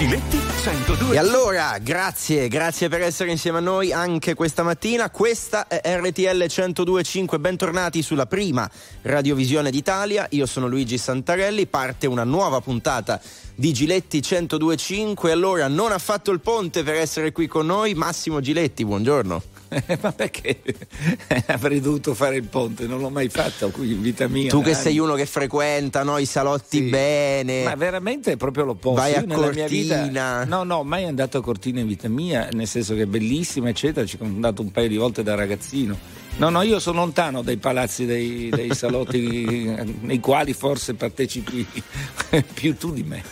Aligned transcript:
Giletti 0.00 0.38
102. 0.62 1.14
E 1.14 1.18
allora, 1.18 1.76
grazie, 1.76 2.48
grazie 2.48 2.88
per 2.88 3.02
essere 3.02 3.30
insieme 3.30 3.58
a 3.58 3.60
noi 3.60 3.92
anche 3.92 4.32
questa 4.32 4.62
mattina. 4.62 5.10
Questa 5.10 5.68
è 5.68 5.82
RTL 5.84 6.38
1025, 6.38 7.38
bentornati 7.38 8.00
sulla 8.00 8.24
prima 8.24 8.66
radiovisione 9.02 9.70
d'Italia. 9.70 10.26
Io 10.30 10.46
sono 10.46 10.68
Luigi 10.68 10.96
Santarelli, 10.96 11.66
parte 11.66 12.06
una 12.06 12.24
nuova 12.24 12.62
puntata 12.62 13.20
di 13.54 13.74
Giletti 13.74 14.24
1025. 14.26 15.32
Allora, 15.32 15.68
non 15.68 15.92
ha 15.92 15.98
fatto 15.98 16.30
il 16.30 16.40
ponte 16.40 16.82
per 16.82 16.94
essere 16.94 17.30
qui 17.30 17.46
con 17.46 17.66
noi 17.66 17.92
Massimo 17.92 18.40
Giletti, 18.40 18.86
buongiorno. 18.86 19.59
Ma 20.00 20.12
perché 20.12 20.60
avrei 21.46 21.80
dovuto 21.80 22.14
fare 22.14 22.36
il 22.36 22.44
ponte? 22.44 22.86
Non 22.86 23.00
l'ho 23.00 23.10
mai 23.10 23.28
fatto 23.28 23.70
qui 23.70 23.92
in 23.92 24.02
vita 24.02 24.26
mia. 24.28 24.50
Tu 24.50 24.62
che 24.62 24.74
sei 24.74 24.98
uno 24.98 25.14
che 25.14 25.26
frequenta 25.26 26.02
no, 26.02 26.18
i 26.18 26.26
salotti 26.26 26.78
sì. 26.78 26.82
bene. 26.88 27.64
Ma 27.64 27.74
veramente 27.76 28.32
è 28.32 28.36
proprio 28.36 28.64
l'opposto. 28.64 29.00
Vai 29.00 29.12
Io 29.12 29.18
a 29.18 29.34
Cortina. 29.34 30.02
Vita, 30.02 30.44
no, 30.44 30.64
no, 30.64 30.82
mai 30.82 31.04
andato 31.04 31.38
a 31.38 31.42
Cortina 31.42 31.80
in 31.80 31.86
vita 31.86 32.08
mia, 32.08 32.48
nel 32.52 32.66
senso 32.66 32.94
che 32.94 33.02
è 33.02 33.06
bellissima, 33.06 33.68
eccetera. 33.68 34.04
Ci 34.06 34.16
sono 34.16 34.30
andato 34.30 34.62
un 34.62 34.70
paio 34.70 34.88
di 34.88 34.96
volte 34.96 35.22
da 35.22 35.34
ragazzino. 35.34 36.19
No, 36.40 36.48
no, 36.48 36.62
io 36.62 36.78
sono 36.78 37.00
lontano 37.00 37.42
dai 37.42 37.58
palazzi, 37.58 38.06
dei, 38.06 38.48
dei 38.48 38.74
salotti 38.74 39.44
nei 40.00 40.20
quali 40.20 40.54
forse 40.54 40.94
partecipi 40.94 41.66
più 42.54 42.74
tu 42.78 42.94
di 42.94 43.02
me. 43.02 43.22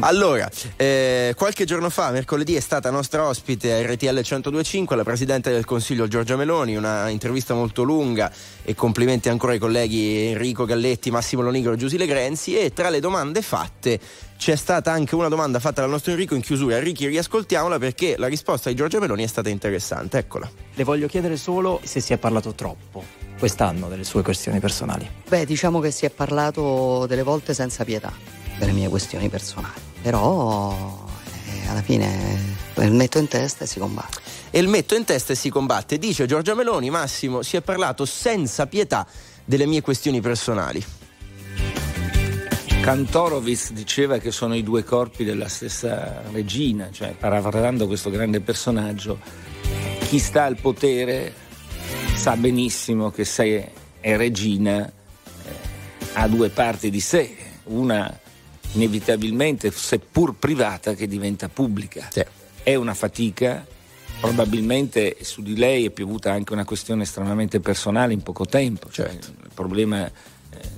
Allora, 0.00 0.50
eh, 0.74 1.32
qualche 1.36 1.64
giorno 1.64 1.90
fa, 1.90 2.10
mercoledì, 2.10 2.56
è 2.56 2.60
stata 2.60 2.90
nostra 2.90 3.24
ospite 3.24 3.72
a 3.72 3.82
RTL 3.82 4.06
1025 4.08 4.96
la 4.96 5.04
Presidente 5.04 5.52
del 5.52 5.64
Consiglio 5.64 6.08
Giorgia 6.08 6.34
Meloni, 6.34 6.74
una 6.74 7.08
intervista 7.08 7.54
molto 7.54 7.84
lunga 7.84 8.32
e 8.64 8.74
complimenti 8.74 9.28
ancora 9.28 9.52
ai 9.52 9.60
colleghi 9.60 10.26
Enrico 10.26 10.64
Galletti, 10.64 11.12
Massimo 11.12 11.42
Lonigro 11.42 11.74
e 11.74 11.76
Giusile 11.76 12.04
Grenzi 12.04 12.58
e 12.58 12.72
tra 12.72 12.90
le 12.90 12.98
domande 12.98 13.42
fatte 13.42 14.00
c'è 14.38 14.54
stata 14.54 14.92
anche 14.92 15.16
una 15.16 15.26
domanda 15.26 15.58
fatta 15.58 15.80
dal 15.80 15.90
nostro 15.90 16.12
Enrico 16.12 16.36
in 16.36 16.40
chiusura. 16.40 16.76
Enrico, 16.76 17.06
riascoltiamola 17.06 17.76
perché 17.78 18.14
la 18.16 18.28
risposta 18.28 18.70
di 18.70 18.76
Giorgia 18.76 19.00
Meloni 19.00 19.24
è 19.24 19.26
stata 19.26 19.48
interessante. 19.48 20.16
Eccola. 20.16 20.48
Le 20.74 20.84
voglio 20.84 21.08
chiedere 21.08 21.36
solo 21.36 21.80
se 21.82 21.98
si 21.98 22.12
è 22.12 22.18
parlato 22.18 22.54
troppo 22.54 23.04
quest'anno 23.36 23.88
delle 23.88 24.04
sue 24.04 24.22
questioni 24.22 24.60
personali. 24.60 25.10
Beh, 25.28 25.44
diciamo 25.44 25.80
che 25.80 25.90
si 25.90 26.06
è 26.06 26.10
parlato 26.10 27.04
delle 27.06 27.24
volte 27.24 27.52
senza 27.52 27.84
pietà 27.84 28.12
delle 28.56 28.70
mie 28.70 28.88
questioni 28.88 29.28
personali. 29.28 29.80
Però 30.00 31.06
eh, 31.46 31.68
alla 31.68 31.82
fine 31.82 32.56
il 32.76 32.92
metto 32.92 33.18
in 33.18 33.26
testa 33.26 33.64
e 33.64 33.66
si 33.66 33.80
combatte. 33.80 34.20
E 34.50 34.60
il 34.60 34.68
metto 34.68 34.94
in 34.94 35.04
testa 35.04 35.32
e 35.32 35.36
si 35.36 35.50
combatte. 35.50 35.98
Dice 35.98 36.26
Giorgia 36.26 36.54
Meloni, 36.54 36.90
Massimo, 36.90 37.42
si 37.42 37.56
è 37.56 37.60
parlato 37.60 38.04
senza 38.04 38.68
pietà 38.68 39.04
delle 39.44 39.66
mie 39.66 39.80
questioni 39.80 40.20
personali. 40.20 40.97
Kantorovic 42.88 43.72
diceva 43.72 44.16
che 44.16 44.30
sono 44.30 44.54
i 44.54 44.62
due 44.62 44.82
corpi 44.82 45.22
della 45.22 45.48
stessa 45.48 46.22
regina, 46.32 46.88
cioè 46.90 47.12
parafrasando 47.12 47.86
questo 47.86 48.08
grande 48.08 48.40
personaggio, 48.40 49.18
chi 50.08 50.18
sta 50.18 50.44
al 50.44 50.56
potere 50.56 51.34
sa 52.14 52.34
benissimo 52.38 53.10
che 53.10 53.26
se 53.26 53.72
è 54.00 54.16
regina 54.16 54.86
eh, 54.86 55.50
ha 56.14 56.26
due 56.28 56.48
parti 56.48 56.88
di 56.88 57.00
sé, 57.00 57.36
una 57.64 58.18
inevitabilmente, 58.72 59.70
seppur 59.70 60.36
privata, 60.36 60.94
che 60.94 61.06
diventa 61.06 61.50
pubblica. 61.50 62.08
Sì. 62.10 62.24
È 62.62 62.74
una 62.74 62.94
fatica, 62.94 63.66
probabilmente 64.18 65.18
su 65.20 65.42
di 65.42 65.58
lei 65.58 65.84
è 65.84 65.90
piovuta 65.90 66.32
anche 66.32 66.54
una 66.54 66.64
questione 66.64 67.02
estremamente 67.02 67.60
personale 67.60 68.14
in 68.14 68.22
poco 68.22 68.46
tempo, 68.46 68.88
cioè 68.90 69.08
certo. 69.08 69.26
il 69.42 69.50
problema 69.52 70.06
eh, 70.06 70.10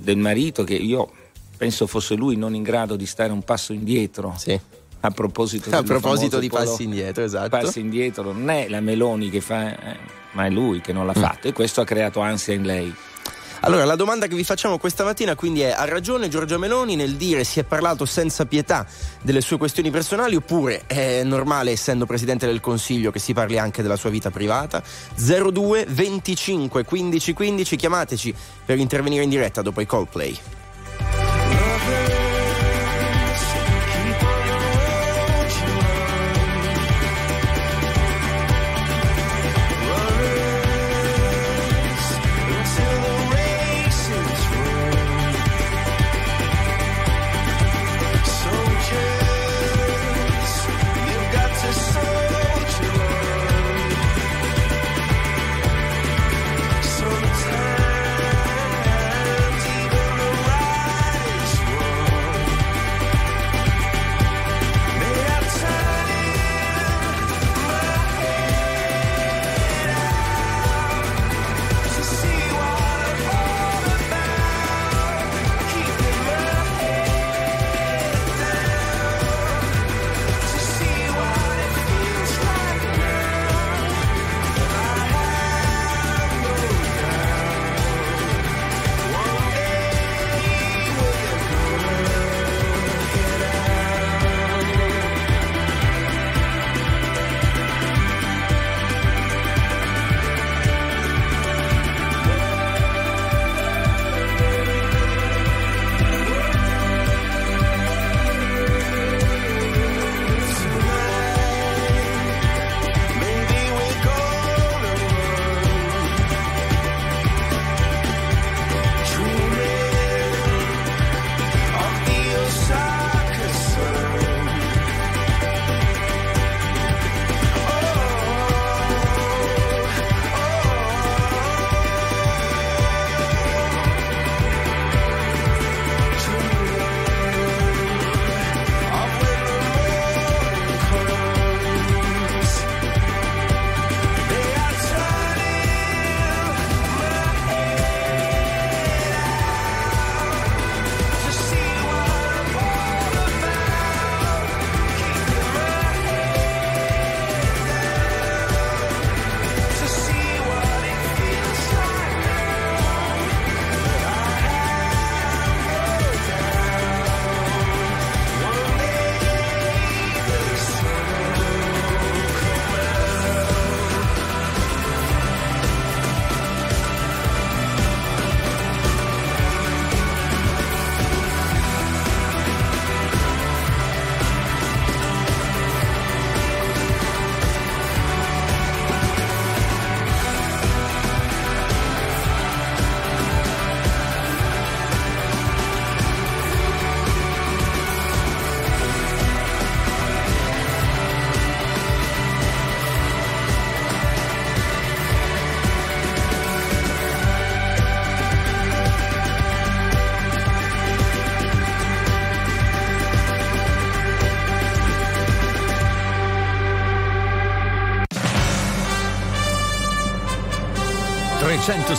del 0.01 0.17
marito 0.17 0.65
che 0.65 0.75
io 0.75 1.19
penso 1.61 1.87
fosse 1.87 2.15
lui 2.15 2.37
non 2.37 2.55
in 2.55 2.63
grado 2.63 2.97
di 2.97 3.05
stare 3.05 3.31
un 3.33 3.43
passo 3.43 3.75
indietro. 3.75 4.35
Sì. 4.39 4.59
A 5.01 5.11
proposito, 5.11 5.69
a 5.77 5.83
proposito 5.83 6.39
di 6.39 6.49
passi 6.49 6.85
indietro, 6.85 7.23
esatto. 7.23 7.51
Passi 7.51 7.81
indietro, 7.81 8.33
non 8.33 8.49
è 8.49 8.67
la 8.69 8.81
Meloni 8.81 9.29
che 9.29 9.43
fa, 9.43 9.77
eh, 9.79 9.97
ma 10.33 10.47
è 10.47 10.51
lui 10.51 10.81
che 10.81 10.95
non 10.95 11.05
l'ha 11.05 11.15
mm. 11.15 11.21
fatto 11.21 11.49
e 11.49 11.53
questo 11.53 11.83
ha 11.83 11.85
creato 11.85 12.21
ansia 12.21 12.55
in 12.55 12.63
lei. 12.63 12.95
Allora, 13.61 13.85
la 13.85 13.95
domanda 13.95 14.27
che 14.27 14.35
vi 14.35 14.45
facciamo 14.45 14.79
questa 14.79 15.05
mattina 15.05 15.35
quindi 15.35 15.61
è: 15.61 15.71
ha 15.71 15.85
ragione 15.85 16.29
Giorgia 16.29 16.57
Meloni 16.57 16.97
nel 16.97 17.17
dire 17.17 17.45
si 17.45 17.61
è 17.61 17.65
parlato 17.65 18.07
senza 18.07 18.47
pietà 18.47 18.87
delle 19.21 19.43
sue 19.43 19.59
questioni 19.59 19.91
personali 19.91 20.37
oppure 20.37 20.85
è 20.87 21.23
normale, 21.25 21.73
essendo 21.73 22.07
Presidente 22.07 22.47
del 22.47 22.61
Consiglio, 22.61 23.11
che 23.11 23.19
si 23.19 23.35
parli 23.35 23.59
anche 23.59 23.83
della 23.83 23.97
sua 23.97 24.09
vita 24.09 24.31
privata? 24.31 24.83
02 25.15 25.85
25 25.91 26.85
15 26.85 27.33
15, 27.35 27.77
chiamateci 27.77 28.35
per 28.65 28.79
intervenire 28.79 29.25
in 29.25 29.29
diretta 29.29 29.61
dopo 29.61 29.83
i 29.83 29.87
call 29.87 30.09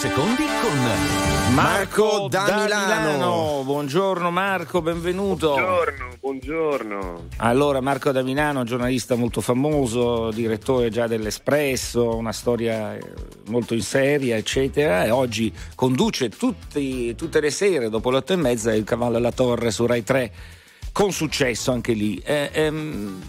secondi 0.01 0.45
con 0.63 1.53
Marco 1.53 2.25
da, 2.27 2.45
da 2.45 2.63
Milano. 2.63 3.11
Milano. 3.11 3.61
Buongiorno 3.63 4.31
Marco, 4.31 4.81
benvenuto. 4.81 5.53
Buongiorno, 5.53 6.07
buongiorno. 6.19 7.27
Allora, 7.37 7.81
Marco 7.81 8.11
da 8.11 8.23
Milano, 8.23 8.63
giornalista 8.63 9.13
molto 9.13 9.41
famoso, 9.41 10.31
direttore 10.31 10.89
già 10.89 11.05
dell'Espresso, 11.05 12.15
una 12.15 12.31
storia 12.31 12.95
eh, 12.95 13.13
molto 13.49 13.75
in 13.75 13.83
seria, 13.83 14.37
eccetera, 14.37 15.05
e 15.05 15.11
oggi 15.11 15.53
conduce 15.75 16.29
tutti, 16.29 17.13
tutte 17.13 17.39
le 17.39 17.51
sere 17.51 17.91
dopo 17.91 18.09
le 18.09 18.17
otto 18.17 18.33
e 18.33 18.37
mezza 18.37 18.73
il 18.73 18.83
cavallo 18.83 19.17
alla 19.17 19.31
torre 19.31 19.69
su 19.69 19.85
Rai 19.85 20.03
3, 20.03 20.31
con 20.91 21.11
successo 21.11 21.71
anche 21.71 21.93
lì. 21.93 22.19
Eh, 22.25 22.49
ehm, 22.51 23.21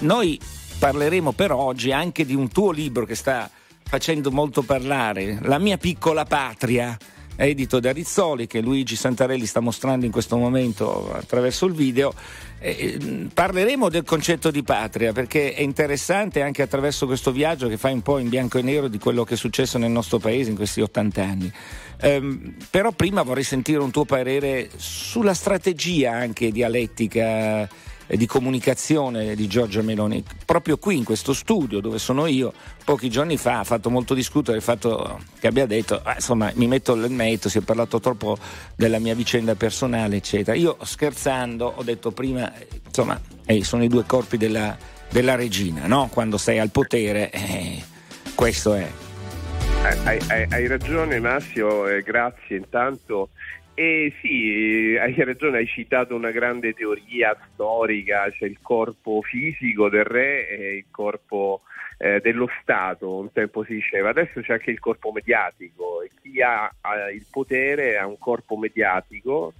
noi 0.00 0.38
parleremo 0.78 1.32
per 1.32 1.50
oggi 1.50 1.90
anche 1.90 2.24
di 2.24 2.36
un 2.36 2.46
tuo 2.46 2.70
libro 2.70 3.04
che 3.04 3.16
sta 3.16 3.50
facendo 3.90 4.30
molto 4.30 4.62
parlare, 4.62 5.40
La 5.42 5.58
mia 5.58 5.76
piccola 5.76 6.24
patria, 6.24 6.96
edito 7.34 7.80
da 7.80 7.90
Rizzoli, 7.90 8.46
che 8.46 8.60
Luigi 8.60 8.94
Santarelli 8.94 9.46
sta 9.46 9.58
mostrando 9.58 10.06
in 10.06 10.12
questo 10.12 10.36
momento 10.36 11.12
attraverso 11.12 11.66
il 11.66 11.72
video. 11.72 12.14
Eh, 12.60 13.26
parleremo 13.34 13.88
del 13.88 14.04
concetto 14.04 14.52
di 14.52 14.62
patria 14.62 15.12
perché 15.12 15.54
è 15.54 15.62
interessante 15.62 16.40
anche 16.40 16.62
attraverso 16.62 17.06
questo 17.06 17.32
viaggio 17.32 17.66
che 17.66 17.78
fai 17.78 17.92
un 17.92 18.02
po' 18.02 18.18
in 18.18 18.28
bianco 18.28 18.58
e 18.58 18.62
nero 18.62 18.86
di 18.86 18.98
quello 19.00 19.24
che 19.24 19.34
è 19.34 19.36
successo 19.36 19.76
nel 19.76 19.90
nostro 19.90 20.18
paese 20.18 20.50
in 20.50 20.56
questi 20.56 20.80
80 20.80 21.22
anni. 21.24 21.52
Eh, 22.00 22.52
però 22.70 22.92
prima 22.92 23.22
vorrei 23.22 23.42
sentire 23.42 23.80
un 23.80 23.90
tuo 23.90 24.04
parere 24.04 24.70
sulla 24.76 25.34
strategia 25.34 26.12
anche 26.12 26.52
dialettica 26.52 27.68
di 28.16 28.26
comunicazione 28.26 29.34
di 29.34 29.46
Giorgia 29.46 29.82
Meloni. 29.82 30.22
Proprio 30.44 30.78
qui 30.78 30.96
in 30.96 31.04
questo 31.04 31.32
studio 31.32 31.80
dove 31.80 31.98
sono 31.98 32.26
io, 32.26 32.52
pochi 32.84 33.08
giorni 33.08 33.36
fa 33.36 33.60
ha 33.60 33.64
fatto 33.64 33.90
molto 33.90 34.14
discutere 34.14 34.56
il 34.56 34.62
fatto 34.62 35.20
che 35.38 35.46
abbia 35.46 35.66
detto, 35.66 36.00
ah, 36.02 36.14
insomma, 36.14 36.50
mi 36.54 36.66
metto 36.66 36.94
nel 36.94 37.10
merito, 37.10 37.48
si 37.48 37.58
è 37.58 37.62
parlato 37.62 38.00
troppo 38.00 38.36
della 38.74 38.98
mia 38.98 39.14
vicenda 39.14 39.54
personale, 39.54 40.16
eccetera. 40.16 40.56
Io 40.56 40.76
scherzando 40.82 41.72
ho 41.76 41.82
detto 41.82 42.10
prima, 42.10 42.52
insomma, 42.84 43.20
eh, 43.46 43.64
sono 43.64 43.84
i 43.84 43.88
due 43.88 44.04
corpi 44.04 44.36
della, 44.36 44.76
della 45.10 45.34
regina, 45.34 45.86
no? 45.86 46.08
Quando 46.12 46.38
sei 46.38 46.58
al 46.58 46.70
potere, 46.70 47.30
eh, 47.30 47.82
questo 48.34 48.74
è. 48.74 48.88
Hai, 50.04 50.20
hai, 50.28 50.46
hai 50.50 50.66
ragione 50.66 51.20
Massimo, 51.20 51.86
eh, 51.86 52.02
grazie 52.02 52.56
intanto. 52.56 53.30
Eh 53.74 54.12
sì, 54.20 54.96
hai 55.00 55.14
ragione, 55.24 55.58
hai 55.58 55.66
citato 55.66 56.14
una 56.14 56.30
grande 56.30 56.74
teoria 56.74 57.36
storica, 57.52 58.28
c'è 58.30 58.44
il 58.44 58.58
corpo 58.60 59.22
fisico 59.22 59.88
del 59.88 60.04
re 60.04 60.48
e 60.48 60.76
il 60.76 60.84
corpo 60.90 61.62
eh, 61.96 62.20
dello 62.20 62.48
Stato, 62.60 63.16
un 63.16 63.32
tempo 63.32 63.64
si 63.64 63.74
diceva, 63.74 64.10
adesso 64.10 64.40
c'è 64.40 64.54
anche 64.54 64.70
il 64.70 64.80
corpo 64.80 65.12
mediatico 65.12 66.02
e 66.02 66.10
chi 66.20 66.42
ha, 66.42 66.70
ha 66.80 67.10
il 67.10 67.26
potere 67.30 67.98
ha 67.98 68.06
un 68.06 68.18
corpo 68.18 68.56
mediatico 68.56 69.52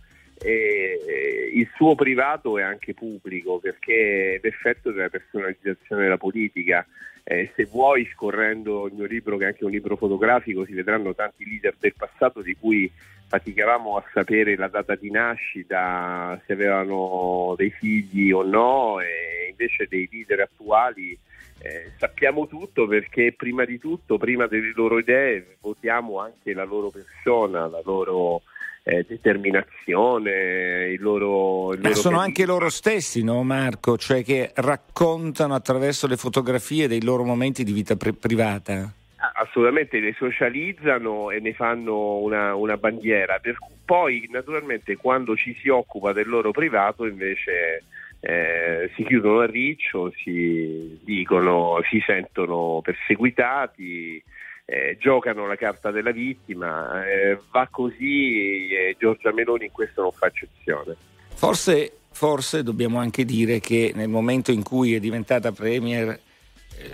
e 0.42 1.50
il 1.52 1.68
suo 1.74 1.94
privato 1.94 2.56
è 2.58 2.62
anche 2.62 2.94
pubblico 2.94 3.58
perché 3.58 4.36
è 4.36 4.40
l'effetto 4.42 4.90
della 4.90 5.10
personalizzazione 5.10 6.02
della 6.02 6.16
politica. 6.16 6.86
Eh, 7.30 7.52
se 7.54 7.64
vuoi, 7.66 8.10
scorrendo 8.12 8.88
il 8.88 8.94
mio 8.94 9.06
libro, 9.06 9.36
che 9.36 9.44
è 9.44 9.46
anche 9.46 9.64
un 9.64 9.70
libro 9.70 9.94
fotografico, 9.94 10.64
si 10.64 10.72
vedranno 10.72 11.14
tanti 11.14 11.48
leader 11.48 11.76
del 11.78 11.94
passato 11.96 12.42
di 12.42 12.56
cui 12.58 12.90
faticavamo 13.28 13.96
a 13.96 14.02
sapere 14.12 14.56
la 14.56 14.66
data 14.66 14.96
di 14.96 15.12
nascita, 15.12 16.42
se 16.44 16.54
avevano 16.54 17.54
dei 17.56 17.70
figli 17.70 18.32
o 18.32 18.42
no, 18.42 18.98
e 18.98 19.46
invece 19.48 19.86
dei 19.88 20.08
leader 20.10 20.40
attuali 20.40 21.16
eh, 21.60 21.92
sappiamo 21.98 22.48
tutto 22.48 22.88
perché 22.88 23.32
prima 23.32 23.64
di 23.64 23.78
tutto, 23.78 24.18
prima 24.18 24.48
delle 24.48 24.72
loro 24.74 24.98
idee, 24.98 25.56
votiamo 25.60 26.18
anche 26.18 26.52
la 26.52 26.64
loro 26.64 26.90
persona, 26.90 27.68
la 27.68 27.80
loro 27.84 28.42
eh, 28.82 29.04
determinazione, 29.06 30.88
il 30.92 31.00
loro... 31.00 31.72
Il 31.72 31.80
Ma 31.80 31.88
loro 31.88 32.00
sono 32.00 32.16
carisma. 32.16 32.22
anche 32.22 32.46
loro 32.46 32.68
stessi, 32.70 33.22
no 33.22 33.42
Marco? 33.42 33.96
Cioè 33.96 34.24
che 34.24 34.52
raccontano 34.54 35.54
attraverso 35.54 36.06
le 36.06 36.16
fotografie 36.16 36.88
dei 36.88 37.02
loro 37.02 37.24
momenti 37.24 37.64
di 37.64 37.72
vita 37.72 37.96
pri- 37.96 38.12
privata? 38.14 38.94
assolutamente 39.34 40.00
le 40.00 40.14
socializzano 40.16 41.30
e 41.30 41.40
ne 41.40 41.52
fanno 41.52 42.16
una, 42.16 42.54
una 42.54 42.76
bandiera. 42.76 43.38
Per, 43.38 43.56
poi 43.84 44.26
naturalmente 44.30 44.96
quando 44.96 45.36
ci 45.36 45.54
si 45.60 45.68
occupa 45.68 46.12
del 46.12 46.28
loro 46.28 46.52
privato 46.52 47.06
invece 47.06 47.84
eh, 48.20 48.90
si 48.94 49.04
chiudono 49.04 49.40
a 49.40 49.46
riccio, 49.46 50.12
si 50.16 50.98
dicono, 51.02 51.80
si 51.90 52.02
sentono 52.04 52.80
perseguitati, 52.82 54.22
eh, 54.70 54.96
giocano 55.00 55.48
la 55.48 55.56
carta 55.56 55.90
della 55.90 56.12
vittima, 56.12 57.04
eh, 57.04 57.36
va 57.50 57.66
così 57.68 58.68
e 58.68 58.96
Giorgia 58.98 59.32
Meloni 59.32 59.64
in 59.64 59.72
questo 59.72 60.02
non 60.02 60.12
fa 60.12 60.26
eccezione. 60.26 60.94
Forse, 61.34 61.92
forse 62.12 62.62
dobbiamo 62.62 62.98
anche 63.00 63.24
dire 63.24 63.58
che 63.58 63.90
nel 63.96 64.08
momento 64.08 64.52
in 64.52 64.62
cui 64.62 64.94
è 64.94 65.00
diventata 65.00 65.50
Premier 65.50 66.18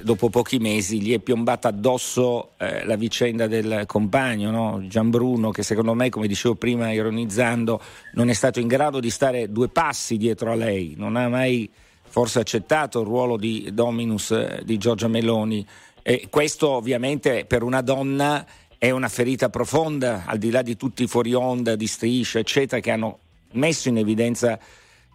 dopo 0.03 0.31
pochi 0.31 0.59
mesi 0.59 1.01
gli 1.01 1.13
è 1.13 1.19
piombata 1.19 1.69
addosso 1.69 2.53
eh, 2.57 2.85
la 2.85 2.97
vicenda 2.97 3.47
del 3.47 3.85
compagno, 3.87 4.51
no? 4.51 4.87
Gian 4.87 5.11
Bruno, 5.11 5.51
che 5.51 5.63
secondo 5.63 5.95
me, 5.95 6.09
come 6.09 6.27
dicevo 6.27 6.55
prima 6.55 6.91
ironizzando, 6.93 7.81
non 8.15 8.29
è 8.31 8.33
stato 8.33 8.59
in 8.59 8.69
grado 8.69 9.01
di 9.01 9.11
stare 9.11 9.53
due 9.53 9.69
passi 9.69 10.17
dietro 10.17 10.51
a 10.51 10.55
lei, 10.55 10.95
non 10.97 11.17
ha 11.17 11.29
mai 11.29 11.71
forse 12.09 12.41
accettato 12.41 13.01
il 13.01 13.07
ruolo 13.07 13.37
di 13.37 13.71
dominus 13.73 14.31
eh, 14.31 14.63
di 14.65 14.79
Giorgia 14.79 15.09
Meloni. 15.09 15.67
E 16.09 16.29
questo 16.31 16.69
ovviamente 16.69 17.47
per 17.47 17.65
una 17.65 17.81
donna 17.81 18.47
è 18.79 18.91
una 18.91 19.09
ferita 19.09 19.49
profonda, 19.49 20.23
al 20.25 20.39
di 20.39 20.53
là 20.53 20.63
di 20.63 20.77
tutti 20.77 21.03
i 21.03 21.09
fuori 21.09 21.35
onda, 21.35 21.75
di 21.75 21.89
striscia, 21.89 22.39
eccetera, 22.39 22.81
che 22.81 22.93
hanno 22.93 23.19
messo 23.55 23.89
in 23.89 23.99
evidenza 23.99 24.57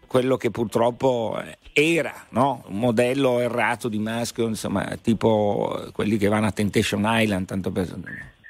quello 0.05 0.35
che 0.35 0.51
purtroppo 0.51 1.41
era 1.71 2.25
no? 2.31 2.65
un 2.67 2.79
modello 2.79 3.39
errato 3.39 3.87
di 3.87 3.99
maschio, 3.99 4.47
insomma, 4.47 4.97
tipo 5.01 5.81
quelli 5.93 6.17
che 6.17 6.27
vanno 6.27 6.47
a 6.47 6.51
Temptation 6.51 7.03
Island, 7.05 7.47
tanto 7.47 7.71
per 7.71 7.97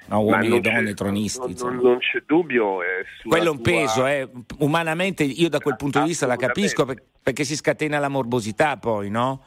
no, 0.07 0.19
uomini 0.21 0.57
e 0.57 0.61
donne 0.61 0.95
tronisti. 0.95 1.55
Non, 1.59 1.75
non, 1.75 1.99
c'è 1.99 2.23
dubbio. 2.25 2.81
Eh, 2.81 3.05
quello 3.23 3.45
è 3.45 3.51
un 3.51 3.61
peso, 3.61 4.07
eh. 4.07 4.27
umanamente 4.57 5.23
io 5.23 5.47
da 5.47 5.59
quel 5.59 5.75
punto 5.75 5.99
di 5.99 6.07
vista 6.07 6.25
la 6.25 6.37
capisco 6.37 6.87
perché 7.21 7.43
si 7.43 7.55
scatena 7.55 7.99
la 7.99 8.09
morbosità 8.09 8.77
poi, 8.77 9.11
no? 9.11 9.43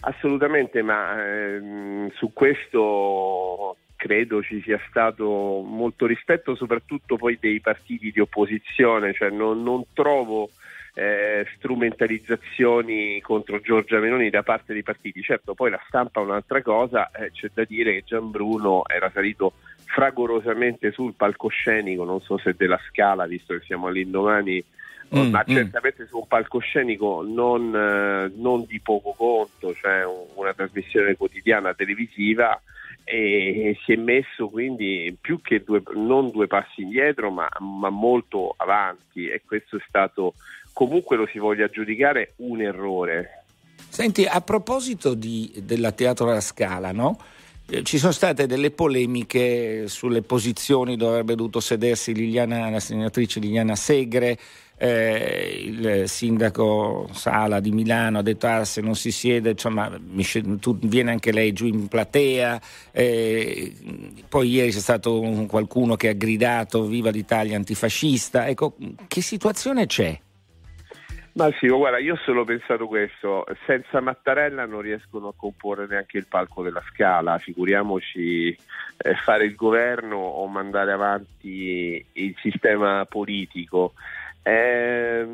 Assolutamente, 0.00 0.82
ma 0.82 1.24
ehm, 1.24 2.10
su 2.12 2.32
questo 2.32 3.76
credo 3.96 4.42
ci 4.42 4.62
sia 4.62 4.80
stato 4.88 5.60
molto 5.64 6.06
rispetto, 6.06 6.54
soprattutto 6.54 7.16
poi 7.16 7.36
dei 7.40 7.60
partiti 7.60 8.12
di 8.12 8.20
opposizione, 8.20 9.12
cioè 9.12 9.30
non, 9.30 9.62
non 9.62 9.82
trovo 9.92 10.50
eh, 10.94 11.44
strumentalizzazioni 11.56 13.20
contro 13.20 13.60
Giorgia 13.60 13.98
Meloni 13.98 14.30
da 14.30 14.42
parte 14.44 14.72
dei 14.72 14.84
partiti. 14.84 15.20
Certo, 15.20 15.54
poi 15.54 15.70
la 15.70 15.82
stampa 15.86 16.20
è 16.20 16.24
un'altra 16.24 16.62
cosa, 16.62 17.10
eh, 17.10 17.30
c'è 17.32 17.50
da 17.52 17.64
dire 17.64 17.92
che 17.94 18.04
Gian 18.04 18.30
Bruno 18.30 18.82
era 18.86 19.10
salito 19.10 19.54
fragorosamente 19.84 20.92
sul 20.92 21.14
palcoscenico, 21.14 22.04
non 22.04 22.20
so 22.20 22.38
se 22.38 22.54
della 22.56 22.80
scala, 22.88 23.26
visto 23.26 23.54
che 23.54 23.64
siamo 23.64 23.88
all'indomani, 23.88 24.62
mm, 25.16 25.30
ma 25.30 25.44
mm. 25.48 25.54
certamente 25.54 26.06
su 26.06 26.18
un 26.18 26.26
palcoscenico 26.26 27.22
non, 27.26 27.74
eh, 27.74 28.32
non 28.36 28.64
di 28.66 28.80
poco 28.80 29.14
conto, 29.16 29.74
cioè 29.74 30.02
una 30.34 30.52
trasmissione 30.54 31.16
quotidiana 31.16 31.74
televisiva 31.74 32.60
e 33.04 33.78
si 33.84 33.92
è 33.92 33.96
messo 33.96 34.48
quindi 34.48 35.16
più 35.18 35.40
che 35.40 35.62
due, 35.64 35.82
non 35.94 36.30
due 36.30 36.46
passi 36.46 36.82
indietro 36.82 37.30
ma, 37.30 37.48
ma 37.58 37.88
molto 37.88 38.52
avanti 38.58 39.26
e 39.26 39.40
questo 39.46 39.76
è 39.76 39.80
stato 39.88 40.34
comunque 40.74 41.16
lo 41.16 41.26
si 41.26 41.38
voglia 41.38 41.68
giudicare 41.68 42.34
un 42.36 42.60
errore. 42.60 43.44
Senti, 43.88 44.26
a 44.26 44.40
proposito 44.42 45.14
di, 45.14 45.52
della 45.64 45.92
Teatro 45.92 46.30
alla 46.30 46.40
Scala, 46.40 46.92
no? 46.92 47.18
Eh, 47.68 47.82
ci 47.82 47.98
sono 47.98 48.12
state 48.12 48.46
delle 48.46 48.70
polemiche 48.70 49.88
sulle 49.88 50.22
posizioni 50.22 50.96
dove 50.96 51.12
avrebbe 51.12 51.34
dovuto 51.34 51.60
sedersi 51.60 52.14
Liliana, 52.14 52.70
la 52.70 52.80
senatrice 52.80 53.40
Liliana 53.40 53.74
Segre, 53.74 54.38
eh, 54.78 55.62
il 55.64 56.08
sindaco 56.08 57.08
Sala 57.12 57.58
di 57.58 57.72
Milano 57.72 58.18
ha 58.18 58.22
detto 58.22 58.46
ah, 58.46 58.64
se 58.64 58.80
non 58.80 58.94
si 58.94 59.10
siede 59.10 59.50
insomma, 59.50 59.90
tu, 60.60 60.78
viene 60.78 61.10
anche 61.10 61.32
lei 61.32 61.52
giù 61.52 61.66
in 61.66 61.88
platea 61.88 62.60
eh, 62.92 63.72
poi 64.28 64.50
ieri 64.50 64.70
c'è 64.70 64.78
stato 64.78 65.20
un, 65.20 65.46
qualcuno 65.46 65.96
che 65.96 66.08
ha 66.08 66.12
gridato 66.12 66.86
viva 66.86 67.10
l'Italia 67.10 67.56
antifascista 67.56 68.46
ecco 68.46 68.76
che 69.08 69.20
situazione 69.20 69.86
c'è? 69.86 70.18
Ma 71.38 71.52
sì, 71.60 71.68
guarda, 71.68 71.98
io 71.98 72.14
ho 72.14 72.20
solo 72.24 72.42
pensato 72.42 72.88
questo, 72.88 73.46
senza 73.64 74.00
Mattarella 74.00 74.66
non 74.66 74.80
riescono 74.80 75.28
a 75.28 75.34
comporre 75.36 75.86
neanche 75.86 76.18
il 76.18 76.26
palco 76.26 76.64
della 76.64 76.82
scala, 76.90 77.38
figuriamoci 77.38 78.48
eh, 78.48 79.14
fare 79.22 79.44
il 79.44 79.54
governo 79.54 80.16
o 80.16 80.44
mandare 80.48 80.90
avanti 80.90 82.04
il 82.14 82.34
sistema 82.42 83.06
politico. 83.08 83.92
Eh, 84.42 85.26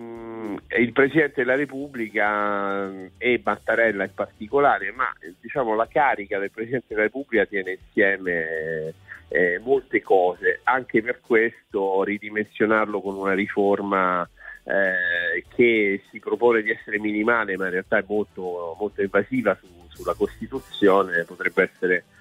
il 0.79 0.93
Presidente 0.93 1.43
della 1.43 1.55
Repubblica 1.55 2.91
e 3.17 3.41
Mattarella 3.43 4.05
in 4.05 4.15
particolare, 4.15 4.93
ma 4.93 5.13
diciamo 5.41 5.75
la 5.75 5.87
carica 5.87 6.39
del 6.39 6.51
Presidente 6.51 6.87
della 6.89 7.03
Repubblica 7.03 7.45
tiene 7.47 7.79
insieme 7.81 8.95
eh, 9.29 9.61
molte 9.63 10.03
cose. 10.03 10.61
Anche 10.65 11.03
per 11.03 11.21
questo 11.21 12.03
ridimensionarlo 12.03 13.01
con 13.01 13.17
una 13.17 13.35
riforma 13.35 14.29
eh, 14.65 15.45
che 15.55 16.03
si 16.11 16.19
propone 16.21 16.63
di 16.63 16.71
essere 16.71 16.99
minimale 16.99 17.57
ma 17.57 17.67
in 17.67 17.73
realtà 17.73 17.99
è 17.99 18.05
molto, 18.07 18.75
molto 18.79 19.03
invasiva 19.03 19.55
su, 19.61 19.67
sulla 19.89 20.15
Costituzione 20.15 21.25
potrebbe 21.25 21.65
essere 21.65 21.97
eh, 21.97 22.14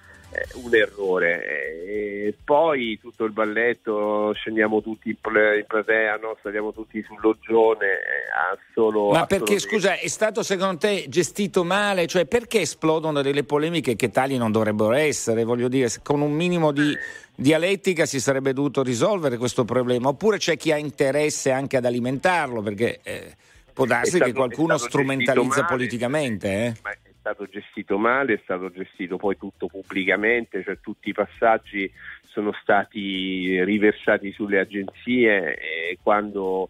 un 0.55 0.75
errore. 0.75 1.85
E 1.85 2.35
poi 2.43 2.99
tutto 2.99 3.25
il 3.25 3.31
balletto, 3.31 4.33
scendiamo 4.33 4.81
tutti 4.81 5.09
in 5.09 5.17
platea, 5.65 6.17
no? 6.17 6.37
saliamo 6.41 6.71
tutti 6.71 7.03
sul 7.03 7.17
loggione. 7.21 7.85
Eh, 7.85 8.59
solo, 8.73 9.11
Ma 9.11 9.25
perché, 9.25 9.59
scusa, 9.59 9.97
è 9.97 10.07
stato 10.07 10.43
secondo 10.43 10.77
te 10.77 11.05
gestito 11.07 11.63
male? 11.63 12.07
Cioè, 12.07 12.25
perché 12.25 12.61
esplodono 12.61 13.21
delle 13.21 13.43
polemiche 13.43 13.95
che 13.95 14.09
tali 14.09 14.37
non 14.37 14.51
dovrebbero 14.51 14.93
essere? 14.93 15.43
Voglio 15.43 15.67
dire, 15.67 15.89
con 16.01 16.21
un 16.21 16.31
minimo 16.31 16.71
di 16.71 16.97
dialettica 17.35 18.05
si 18.05 18.19
sarebbe 18.19 18.53
dovuto 18.53 18.83
risolvere 18.83 19.37
questo 19.37 19.65
problema, 19.65 20.09
oppure 20.09 20.37
c'è 20.37 20.57
chi 20.57 20.71
ha 20.71 20.77
interesse 20.77 21.51
anche 21.51 21.77
ad 21.77 21.85
alimentarlo, 21.85 22.61
perché 22.61 22.99
eh, 23.03 23.35
può 23.73 23.85
darsi 23.85 24.15
stato, 24.15 24.25
che 24.25 24.33
qualcuno 24.33 24.77
strumentalizza 24.77 25.65
politicamente. 25.65 26.65
Eh? 26.65 27.01
Stato 27.23 27.45
gestito 27.45 27.97
male, 27.97 28.33
è 28.33 28.39
stato 28.43 28.69
gestito 28.69 29.15
poi 29.15 29.37
tutto 29.37 29.67
pubblicamente, 29.67 30.61
cioè 30.61 30.77
tutti 30.81 31.07
i 31.07 31.13
passaggi 31.13 31.89
sono 32.25 32.51
stati 32.51 33.63
riversati 33.63 34.33
sulle 34.33 34.59
agenzie 34.59 35.55
e 35.55 35.97
quando 36.03 36.67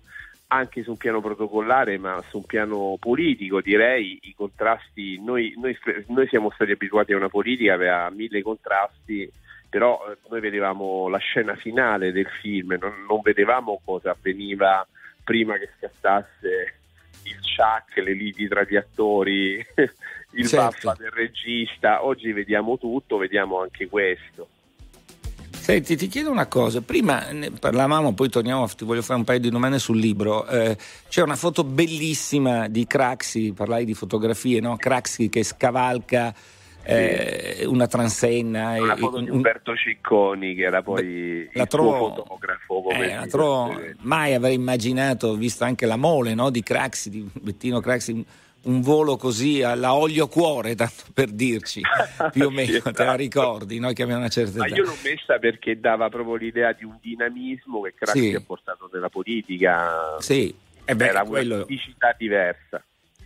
anche 0.48 0.84
su 0.84 0.92
un 0.92 0.98
piano 0.98 1.22
protocollare 1.22 1.98
ma 1.98 2.22
su 2.30 2.38
un 2.38 2.46
piano 2.46 2.98
politico 3.00 3.62
direi 3.62 4.20
i 4.22 4.36
contrasti, 4.36 5.20
noi, 5.24 5.56
noi, 5.58 5.76
noi 6.10 6.28
siamo 6.28 6.52
stati 6.52 6.70
abituati 6.70 7.14
a 7.14 7.18
una 7.18 7.30
politica 7.30 7.76
che 7.76 7.76
aveva 7.76 8.12
mille 8.12 8.44
contrasti 8.44 9.28
però 9.68 10.06
eh, 10.08 10.18
noi 10.30 10.40
vedevamo 10.40 11.08
la 11.08 11.18
scena 11.18 11.56
finale 11.56 12.12
del 12.12 12.28
film, 12.42 12.78
non, 12.80 13.06
non 13.08 13.22
vedevamo 13.24 13.82
cosa 13.84 14.12
avveniva 14.12 14.86
prima 15.24 15.58
che 15.58 15.70
scattasse 15.80 16.76
il 17.24 17.40
chuck, 17.40 17.98
le 17.98 18.14
liti 18.14 18.48
tra 18.48 18.64
gli 18.64 18.76
attori, 18.76 19.56
il 20.32 20.48
certo. 20.48 20.56
baffa 20.56 20.96
del 20.98 21.12
regista. 21.12 22.06
Oggi 22.06 22.32
vediamo 22.32 22.78
tutto, 22.78 23.18
vediamo 23.18 23.62
anche 23.62 23.88
questo. 23.88 24.48
Senti, 25.64 25.96
ti 25.96 26.08
chiedo 26.08 26.30
una 26.30 26.48
cosa, 26.48 26.82
prima 26.82 27.32
ne 27.32 27.50
parlavamo, 27.50 28.14
poi 28.14 28.28
torniamo, 28.28 28.68
ti 28.68 28.84
voglio 28.84 29.02
fare 29.02 29.20
un 29.20 29.26
paio 29.26 29.40
di 29.40 29.50
domande 29.50 29.80
sul 29.80 29.98
libro. 29.98 30.46
Eh, 30.46 30.78
c'è 31.08 31.22
una 31.22 31.38
foto 31.38 31.64
bellissima 31.64 32.68
di 32.68 32.86
Craxi, 32.86 33.54
parlai 33.54 33.86
di 33.86 33.94
fotografie, 33.94 34.60
no? 34.60 34.76
Craxi 34.76 35.30
che 35.30 35.42
scavalca 35.42 36.36
eh, 36.84 37.64
una 37.66 37.88
transenna. 37.88 38.82
Una 38.82 38.96
foto 38.96 39.20
di 39.20 39.30
Umberto 39.30 39.76
Cicconi 39.76 40.54
che 40.54 40.64
era 40.64 40.82
poi 40.82 41.50
la 41.54 41.64
il 41.64 41.68
trovo, 41.68 42.14
fotografo. 42.14 42.90
Eh, 42.90 43.16
la 43.16 43.28
trovo, 43.28 43.80
mai 44.00 44.34
avrei 44.34 44.56
immaginato, 44.56 45.36
visto 45.36 45.64
anche 45.64 45.86
la 45.86 45.96
mole 45.96 46.34
no, 46.34 46.50
di 46.50 46.62
Craxi, 46.62 47.10
di 47.10 47.30
Bettino 47.34 47.80
Craxi, 47.80 48.26
un 48.64 48.82
volo 48.82 49.18
così 49.18 49.64
alla 49.64 49.94
olio 49.94 50.28
cuore, 50.28 50.76
tanto 50.76 51.04
per 51.14 51.30
dirci, 51.30 51.82
più 52.32 52.48
o 52.48 52.50
meno, 52.50 52.80
sì, 52.80 52.92
te 52.92 53.04
la 53.04 53.16
ricordi, 53.16 53.80
noi 53.80 53.94
che 53.94 54.04
abbiamo 54.04 54.20
una 54.22 54.30
certa 54.30 54.66
età. 54.66 54.70
Ma 54.70 54.76
io 54.76 54.84
l'ho 54.84 54.98
messa 55.04 55.40
perché 55.40 55.80
dava 55.80 56.10
proprio 56.10 56.36
l'idea 56.36 56.74
di 56.74 56.84
un 56.84 56.98
dinamismo 57.02 57.82
che 57.82 57.94
Craxi 57.94 58.30
sì. 58.30 58.36
ha 58.36 58.42
portato 58.46 58.90
nella 58.92 59.10
politica. 59.10 60.18
Sì, 60.20 60.54
eh 60.86 60.96
beh, 60.96 61.08
era 61.08 61.24
quello... 61.24 61.56
una 61.56 61.66
fisicità 61.66 62.14
diversa 62.18 62.84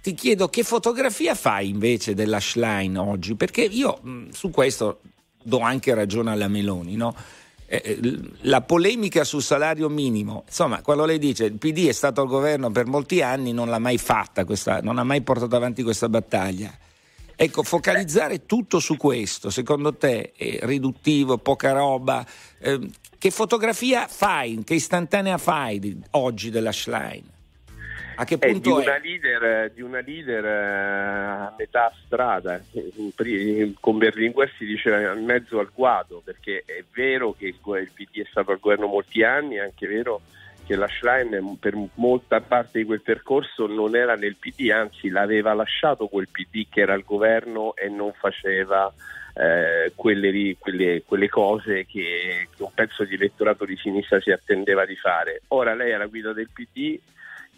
ti 0.07 0.13
chiedo 0.13 0.47
che 0.47 0.63
fotografia 0.63 1.35
fai 1.35 1.67
invece 1.67 2.13
della 2.13 2.39
Schlein 2.39 2.97
oggi? 2.97 3.35
Perché 3.35 3.63
io 3.63 3.99
mh, 4.01 4.29
su 4.29 4.51
questo 4.51 5.01
do 5.43 5.59
anche 5.59 5.93
ragione 5.93 6.31
alla 6.31 6.47
Meloni, 6.47 6.95
no? 6.95 7.13
eh, 7.65 7.81
eh 7.83 8.19
la 8.43 8.61
polemica 8.61 9.25
sul 9.25 9.43
salario 9.43 9.89
minimo, 9.89 10.43
insomma, 10.47 10.81
quando 10.81 11.03
lei 11.03 11.19
dice 11.19 11.43
il 11.43 11.57
PD 11.57 11.87
è 11.87 11.91
stato 11.91 12.21
al 12.21 12.27
governo 12.27 12.71
per 12.71 12.85
molti 12.85 13.21
anni, 13.21 13.51
non 13.51 13.67
l'ha 13.67 13.79
mai 13.79 13.97
fatta, 13.97 14.45
questa, 14.45 14.79
non 14.79 14.97
ha 14.97 15.03
mai 15.03 15.19
portato 15.23 15.57
avanti 15.57 15.83
questa 15.83 16.07
battaglia. 16.07 16.71
Ecco, 17.35 17.63
focalizzare 17.63 18.45
tutto 18.45 18.79
su 18.79 18.95
questo, 18.95 19.49
secondo 19.49 19.93
te 19.93 20.31
è 20.31 20.59
riduttivo, 20.61 21.37
poca 21.37 21.73
roba? 21.73 22.25
Eh, 22.59 22.79
che 23.17 23.29
fotografia 23.29 24.07
fai, 24.07 24.61
che 24.63 24.75
istantanea 24.75 25.37
fai 25.37 25.79
di, 25.79 25.99
oggi 26.11 26.49
della 26.49 26.71
Schlein? 26.71 27.35
A 28.19 28.25
che 28.25 28.33
eh, 28.39 28.51
punto 28.51 28.79
è? 28.79 28.83
Di 28.83 28.87
una 28.87 28.97
leader, 28.97 29.71
di 29.71 29.81
una 29.81 29.99
leader 29.99 30.45
eh, 30.45 31.45
a 31.45 31.53
metà 31.55 31.93
strada, 32.03 32.59
con 33.79 33.97
Berlinguer 33.99 34.51
si 34.57 34.65
diceva 34.65 35.13
in 35.13 35.23
mezzo 35.23 35.59
al 35.59 35.69
guado, 35.71 36.21
perché 36.25 36.63
è 36.65 36.83
vero 36.93 37.33
che 37.37 37.45
il 37.45 37.91
PD 37.93 38.21
è 38.21 38.27
stato 38.27 38.51
al 38.51 38.59
governo 38.59 38.87
molti 38.87 39.23
anni, 39.23 39.55
è 39.55 39.59
anche 39.59 39.85
vero 39.85 40.21
che 40.65 40.75
la 40.75 40.87
Schlein 40.87 41.57
per 41.59 41.75
molta 41.93 42.41
parte 42.41 42.79
di 42.79 42.85
quel 42.85 43.01
percorso 43.01 43.67
non 43.67 43.95
era 43.95 44.15
nel 44.15 44.35
PD, 44.35 44.71
anzi 44.71 45.09
l'aveva 45.09 45.53
lasciato 45.53 46.07
quel 46.07 46.27
PD 46.29 46.65
che 46.69 46.81
era 46.81 46.93
al 46.93 47.03
governo 47.03 47.75
e 47.75 47.87
non 47.87 48.13
faceva 48.13 48.91
eh, 49.35 49.91
quelle, 49.93 50.55
quelle, 50.57 51.03
quelle, 51.05 51.29
cose 51.29 51.85
che, 51.85 52.47
che 52.49 52.63
un 52.63 52.73
pezzo 52.73 53.05
di 53.05 53.13
elettorato 53.13 53.63
di 53.63 53.77
sinistra 53.77 54.19
si 54.19 54.31
attendeva 54.31 54.85
di 54.85 54.95
fare. 54.95 55.43
Ora 55.49 55.75
lei 55.75 55.91
è 55.91 55.93
alla 55.93 56.07
guida 56.07 56.33
del 56.33 56.49
PD 56.51 56.99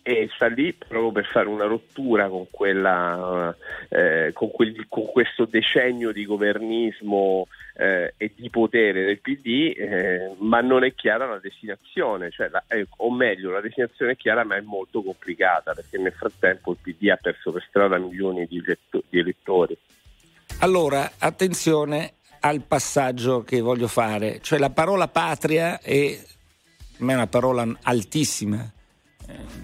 e 0.09 0.27
sta 0.33 0.47
lì 0.47 0.73
proprio 0.73 1.11
per 1.11 1.25
fare 1.25 1.47
una 1.47 1.65
rottura 1.65 2.27
con, 2.29 2.47
quella, 2.49 3.55
eh, 3.89 4.31
con, 4.33 4.49
quel, 4.49 4.87
con 4.89 5.05
questo 5.05 5.45
decennio 5.45 6.11
di 6.11 6.25
governismo 6.25 7.47
eh, 7.75 8.15
e 8.17 8.31
di 8.35 8.49
potere 8.49 9.05
del 9.05 9.19
PD, 9.19 9.75
eh, 9.77 10.31
ma 10.39 10.61
non 10.61 10.83
è 10.83 10.95
chiara 10.95 11.27
la 11.27 11.37
destinazione, 11.37 12.31
cioè 12.31 12.49
la, 12.49 12.63
eh, 12.69 12.87
o 12.97 13.11
meglio 13.11 13.51
la 13.51 13.61
destinazione 13.61 14.13
è 14.13 14.15
chiara 14.15 14.43
ma 14.43 14.55
è 14.55 14.61
molto 14.61 15.03
complicata 15.03 15.73
perché 15.73 15.99
nel 15.99 16.13
frattempo 16.13 16.71
il 16.71 16.77
PD 16.81 17.09
ha 17.09 17.17
perso 17.21 17.51
per 17.51 17.63
strada 17.69 17.99
milioni 17.99 18.47
di, 18.47 18.63
letto, 18.65 19.03
di 19.07 19.19
elettori. 19.19 19.77
Allora, 20.61 21.11
attenzione 21.19 22.13
al 22.39 22.61
passaggio 22.61 23.43
che 23.43 23.61
voglio 23.61 23.87
fare, 23.87 24.39
cioè 24.41 24.57
la 24.57 24.71
parola 24.71 25.07
patria 25.07 25.79
è, 25.79 26.17
è 26.17 27.03
una 27.03 27.27
parola 27.27 27.67
altissima 27.83 28.73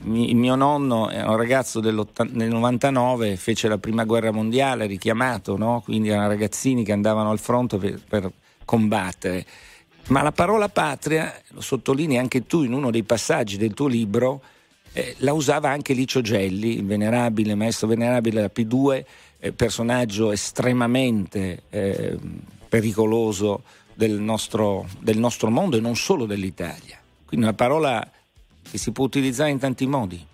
il 0.04 0.36
mio 0.36 0.56
nonno 0.56 1.10
è 1.10 1.24
un 1.24 1.36
ragazzo 1.36 1.80
del 1.80 2.08
99, 2.32 3.36
fece 3.38 3.68
la 3.68 3.78
prima 3.78 4.04
guerra 4.04 4.32
mondiale, 4.32 4.86
richiamato, 4.86 5.58
no? 5.58 5.82
quindi 5.84 6.10
erano 6.10 6.28
ragazzini 6.28 6.84
che 6.84 6.92
andavano 6.92 7.32
al 7.32 7.40
fronte 7.40 7.78
per, 7.78 8.00
per 8.08 8.32
combattere. 8.64 9.46
Ma 10.08 10.22
la 10.22 10.32
parola 10.32 10.70
patria, 10.70 11.34
lo 11.50 11.62
sottolinei 11.62 12.18
anche 12.18 12.46
tu 12.46 12.64
in 12.64 12.74
uno 12.74 12.92
dei 12.92 13.04
passaggi 13.04 13.58
del 13.58 13.74
tuo 13.74 13.88
libro, 13.88 14.42
eh, 14.94 15.16
la 15.20 15.34
usava 15.34 15.70
anche 15.70 15.94
Licio 15.94 16.22
Gelli, 16.22 16.78
il 16.78 16.86
venerabile, 16.86 17.56
maestro 17.56 17.88
venerabile 17.88 18.36
della 18.36 18.52
P2, 18.54 19.04
eh, 19.40 19.52
personaggio 19.52 20.32
estremamente 20.32 21.64
eh, 21.70 22.18
pericoloso 22.70 23.64
del 23.94 24.20
nostro, 24.20 24.86
del 25.00 25.18
nostro 25.18 25.50
mondo 25.50 25.78
e 25.78 25.80
non 25.80 25.96
solo 25.96 26.26
dell'Italia. 26.26 27.00
Quindi 27.26 27.46
una 27.48 27.56
parola 27.56 28.08
che 28.70 28.78
si 28.78 28.92
può 28.92 29.06
utilizzare 29.06 29.50
in 29.50 29.60
tanti 29.60 29.86
modi. 29.86 30.34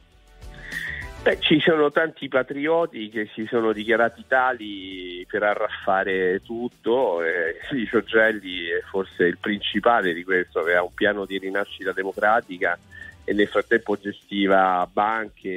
Beh, 1.23 1.39
ci 1.39 1.59
sono 1.59 1.91
tanti 1.91 2.27
patrioti 2.27 3.09
che 3.09 3.29
si 3.35 3.45
sono 3.45 3.73
dichiarati 3.73 4.23
tali 4.27 5.23
per 5.29 5.43
arraffare 5.43 6.41
tutto, 6.43 7.21
eh, 7.23 7.57
Gelli 8.05 8.65
è 8.65 8.81
forse 8.89 9.25
il 9.25 9.38
principale 9.38 10.15
di 10.15 10.23
questo, 10.23 10.61
aveva 10.61 10.81
un 10.81 10.93
piano 10.95 11.25
di 11.25 11.38
rinascita 11.38 11.91
democratica 11.91 12.77
e 13.23 13.33
nel 13.33 13.47
frattempo 13.47 14.00
gestiva 14.00 14.89
banche, 14.91 15.50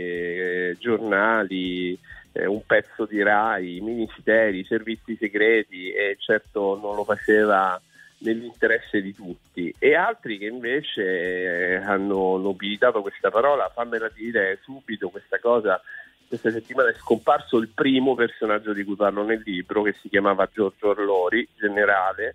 eh, 0.70 0.76
giornali, 0.78 1.98
eh, 2.32 2.44
un 2.44 2.60
pezzo 2.66 3.06
di 3.06 3.22
RAI, 3.22 3.80
ministeri, 3.80 4.64
servizi 4.64 5.16
segreti 5.16 5.92
e 5.92 6.16
certo 6.18 6.78
non 6.78 6.94
lo 6.94 7.04
faceva 7.04 7.80
nell'interesse 8.24 9.00
di 9.00 9.14
tutti. 9.14 9.72
E 9.78 9.94
altri 9.94 10.38
che 10.38 10.46
invece 10.46 11.02
eh, 11.02 11.74
hanno 11.76 12.36
nobilitato 12.38 13.02
questa 13.02 13.30
parola, 13.30 13.70
fammela 13.72 14.10
dire 14.12 14.58
subito 14.62 15.10
questa 15.10 15.38
cosa, 15.38 15.80
questa 16.26 16.50
settimana 16.50 16.90
è 16.90 16.94
scomparso 16.94 17.58
il 17.58 17.68
primo 17.68 18.14
personaggio 18.14 18.72
di 18.72 18.82
cui 18.82 18.96
parlo 18.96 19.24
nel 19.24 19.42
libro 19.44 19.82
che 19.82 19.94
si 20.00 20.08
chiamava 20.08 20.48
Giorgio 20.52 20.88
Orlori, 20.88 21.46
generale, 21.54 22.34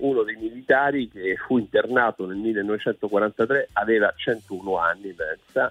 uno 0.00 0.22
dei 0.22 0.36
militari 0.36 1.08
che 1.08 1.36
fu 1.36 1.58
internato 1.58 2.26
nel 2.26 2.36
1943, 2.36 3.70
aveva 3.72 4.12
101 4.14 4.76
anni, 4.76 5.12
pensa, 5.12 5.70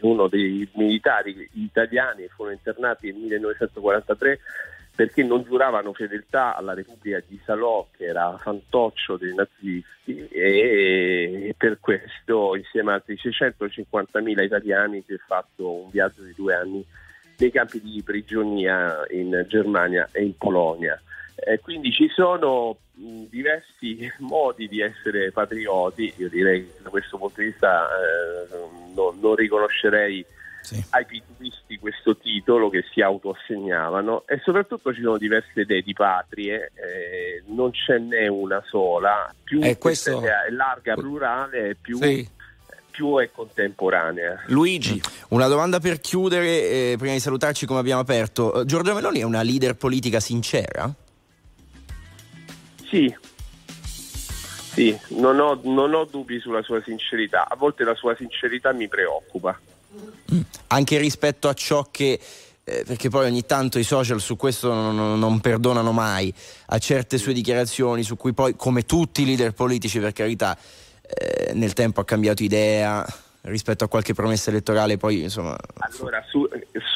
uno 0.00 0.26
dei 0.28 0.68
militari 0.74 1.48
italiani 1.52 2.22
che 2.22 2.28
furono 2.28 2.54
internati 2.54 3.12
nel 3.12 3.20
1943 3.20 4.40
perché 4.98 5.22
non 5.22 5.44
giuravano 5.44 5.92
fedeltà 5.92 6.56
alla 6.56 6.74
Repubblica 6.74 7.22
di 7.24 7.40
Salò, 7.44 7.86
che 7.96 8.06
era 8.06 8.36
fantoccio 8.36 9.16
dei 9.16 9.32
nazisti, 9.32 10.26
e 10.28 11.54
per 11.56 11.78
questo, 11.78 12.56
insieme 12.56 12.90
a 12.90 12.94
altri 12.94 13.14
650.000 13.14 14.42
italiani, 14.42 15.04
si 15.06 15.14
è 15.14 15.18
fatto 15.24 15.70
un 15.70 15.90
viaggio 15.90 16.22
di 16.22 16.34
due 16.34 16.56
anni 16.56 16.84
nei 17.36 17.52
campi 17.52 17.80
di 17.80 18.02
prigionia 18.02 19.04
in 19.10 19.46
Germania 19.46 20.08
e 20.10 20.24
in 20.24 20.36
Polonia. 20.36 21.00
Eh, 21.36 21.60
quindi 21.60 21.92
ci 21.92 22.08
sono 22.08 22.78
diversi 22.92 24.12
modi 24.18 24.66
di 24.66 24.80
essere 24.80 25.30
patrioti, 25.30 26.12
io 26.16 26.28
direi 26.28 26.66
che 26.66 26.82
da 26.82 26.90
questo 26.90 27.18
punto 27.18 27.40
di 27.40 27.46
vista 27.46 27.86
eh, 27.86 28.48
non, 28.96 29.16
non 29.20 29.36
riconoscerei 29.36 30.26
Sì. 30.74 30.84
ai 30.90 31.06
pituristi 31.06 31.78
questo 31.78 32.16
titolo 32.16 32.68
che 32.68 32.84
si 32.92 33.00
autoassegnavano 33.00 34.24
e 34.26 34.40
soprattutto 34.44 34.92
ci 34.92 35.00
sono 35.00 35.16
diverse 35.16 35.60
idee 35.60 35.80
di 35.82 35.94
patrie, 35.94 36.72
eh, 36.74 37.42
non 37.46 37.72
ce 37.72 37.98
n'è 37.98 38.26
una 38.26 38.62
sola, 38.66 39.32
più 39.42 39.60
Eh, 39.62 39.78
questa 39.78 40.10
questo- 40.10 40.18
idea 40.18 40.44
è 40.44 40.50
larga, 40.50 40.94
plurale, 40.94 41.74
più, 41.80 41.96
Sì. 42.02 42.28
più 42.90 43.16
è 43.18 43.30
contemporanea. 43.32 44.42
Luigi, 44.48 45.00
Una 45.28 45.46
domanda 45.46 45.78
per 45.80 46.00
chiudere, 46.00 46.46
eh, 46.92 46.94
prima 46.98 47.12
di 47.14 47.20
salutarci 47.20 47.64
come 47.66 47.78
abbiamo 47.80 48.00
aperto. 48.00 48.60
Eh, 48.60 48.64
Giorgia 48.64 48.92
Meloni 48.94 49.20
è 49.20 49.24
una 49.24 49.42
leader 49.42 49.74
politica 49.76 50.20
sincera? 50.20 50.92
Sì, 52.88 53.14
sì, 53.74 54.98
non 55.08 55.38
ho, 55.38 55.60
non 55.64 55.92
ho 55.94 56.04
dubbi 56.04 56.40
sulla 56.40 56.62
sua 56.62 56.80
sincerità, 56.82 57.46
a 57.48 57.56
volte 57.56 57.84
la 57.84 57.94
sua 57.94 58.14
sincerità 58.16 58.72
mi 58.72 58.88
preoccupa. 58.88 59.58
Anche 60.68 60.98
rispetto 60.98 61.48
a 61.48 61.54
ciò 61.54 61.88
che... 61.90 62.20
eh, 62.64 62.84
perché 62.86 63.08
poi 63.08 63.26
ogni 63.26 63.46
tanto 63.46 63.78
i 63.78 63.82
social 63.82 64.20
su 64.20 64.36
questo 64.36 64.72
non, 64.72 65.18
non- 65.18 65.40
perdonano 65.40 65.92
mai, 65.92 66.32
a 66.66 66.78
certe 66.78 67.16
sue 67.16 67.32
dichiarazioni 67.32 68.02
su 68.02 68.16
cui 68.16 68.32
poi, 68.34 68.54
come 68.56 68.84
tutti 68.84 69.22
i 69.22 69.24
leader 69.24 69.52
politici 69.52 69.98
per 69.98 70.12
carità, 70.12 70.56
eh, 71.02 71.52
nel 71.54 71.72
tempo 71.72 72.00
ha 72.00 72.04
cambiato 72.04 72.42
idea 72.42 73.06
rispetto 73.42 73.84
a 73.84 73.88
qualche 73.88 74.12
promessa 74.12 74.50
elettorale, 74.50 74.98
poi 74.98 75.22
insomma... 75.22 75.56
Allora, 75.78 76.22
su- 76.28 76.46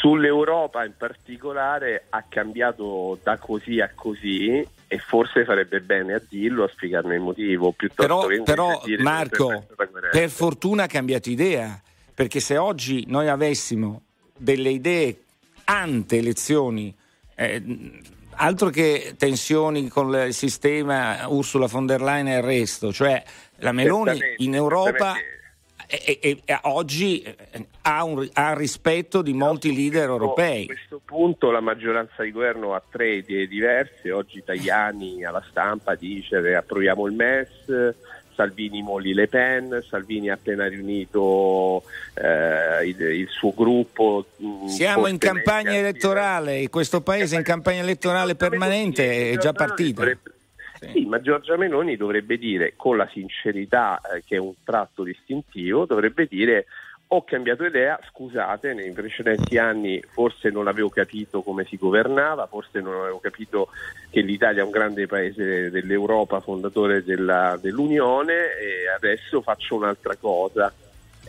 sull'Europa 0.00 0.84
in 0.84 0.92
particolare 0.98 2.04
ha 2.10 2.24
cambiato 2.28 3.18
da 3.22 3.38
così 3.38 3.80
a 3.80 3.90
così 3.94 4.66
e 4.86 4.98
forse 4.98 5.46
farebbe 5.46 5.80
bene 5.80 6.14
a 6.14 6.22
dirlo, 6.28 6.64
a 6.64 6.70
spiegarne 6.70 7.14
il 7.14 7.22
motivo, 7.22 7.72
piuttosto 7.72 8.02
però, 8.02 8.26
che 8.26 8.42
però 8.42 8.82
Marco, 8.98 9.64
per 10.10 10.28
fortuna 10.28 10.82
ha 10.82 10.86
cambiato 10.86 11.30
idea, 11.30 11.80
perché 12.14 12.40
se 12.40 12.56
oggi 12.56 13.04
noi 13.08 13.28
avessimo 13.28 14.02
delle 14.36 14.70
idee 14.70 15.22
ante 15.64 16.16
elezioni, 16.18 16.94
eh, 17.34 17.62
altro 18.36 18.70
che 18.70 19.14
tensioni 19.16 19.88
con 19.88 20.14
il 20.14 20.34
sistema 20.34 21.26
Ursula 21.28 21.66
von 21.66 21.86
der 21.86 22.02
Leyen 22.02 22.28
e 22.28 22.36
il 22.36 22.42
resto, 22.42 22.92
cioè 22.92 23.22
la 23.56 23.72
Meloni 23.72 24.18
in 24.38 24.54
Europa 24.54 25.14
e, 25.86 26.18
e- 26.22 26.40
e 26.44 26.58
oggi 26.62 27.22
eh, 27.22 27.66
ha, 27.82 28.02
un, 28.02 28.26
ha 28.32 28.54
rispetto 28.54 29.20
di 29.20 29.34
molti 29.34 29.74
leader 29.74 30.08
A 30.08 30.12
europei. 30.12 30.66
questo 30.66 31.00
punto 31.04 31.50
la 31.50 31.60
maggioranza 31.60 32.22
di 32.22 32.30
governo 32.32 32.74
ha 32.74 32.82
tre 32.88 33.16
idee 33.16 33.46
diverse. 33.46 34.10
Oggi 34.10 34.42
Tajani 34.42 35.22
alla 35.24 35.44
stampa 35.50 35.94
dice 35.94 36.40
che 36.40 36.54
approviamo 36.54 37.06
il 37.06 37.12
MES, 37.12 37.94
Salvini 38.34 38.82
molli 38.82 39.14
Le 39.14 39.28
Pen, 39.28 39.82
Salvini 39.88 40.30
ha 40.30 40.34
appena 40.34 40.66
riunito 40.68 41.82
eh, 42.14 42.86
il, 42.86 43.00
il 43.00 43.28
suo 43.28 43.52
gruppo. 43.54 44.26
mh, 44.36 44.66
Siamo 44.66 45.06
in 45.06 45.18
campagna 45.18 45.74
elettorale, 45.74 46.68
questo 46.68 47.00
paese 47.00 47.34
è 47.36 47.38
in 47.38 47.44
campagna 47.44 47.80
elettorale 47.80 48.34
permanente, 48.34 49.30
è 49.30 49.36
già 49.36 49.52
partita. 49.52 50.00
Dovrebbe- 50.00 50.30
Sì, 50.92 51.04
ma 51.06 51.20
Giorgia 51.20 51.56
Meloni 51.56 51.96
dovrebbe 51.96 52.36
dire 52.38 52.72
con 52.76 52.96
la 52.96 53.08
sincerità 53.12 54.00
eh, 54.00 54.22
che 54.26 54.34
è 54.36 54.38
un 54.38 54.52
tratto 54.64 55.04
distintivo, 55.04 55.84
dovrebbe 55.86 56.26
dire 56.28 56.66
ho 57.14 57.24
cambiato 57.24 57.64
idea, 57.64 57.98
scusate, 58.10 58.72
nei 58.72 58.90
precedenti 58.92 59.58
anni 59.58 60.02
forse 60.12 60.48
non 60.48 60.66
avevo 60.66 60.88
capito 60.88 61.42
come 61.42 61.64
si 61.64 61.76
governava, 61.76 62.46
forse 62.46 62.80
non 62.80 62.94
avevo 62.94 63.20
capito 63.20 63.68
che 64.08 64.22
l'Italia 64.22 64.62
è 64.62 64.64
un 64.64 64.70
grande 64.70 65.06
paese 65.06 65.70
dell'Europa, 65.70 66.40
fondatore 66.40 67.04
della- 67.04 67.58
dell'Unione 67.60 68.32
e 68.32 68.88
adesso 68.96 69.42
faccio 69.42 69.74
un'altra 69.74 70.16
cosa. 70.16 70.72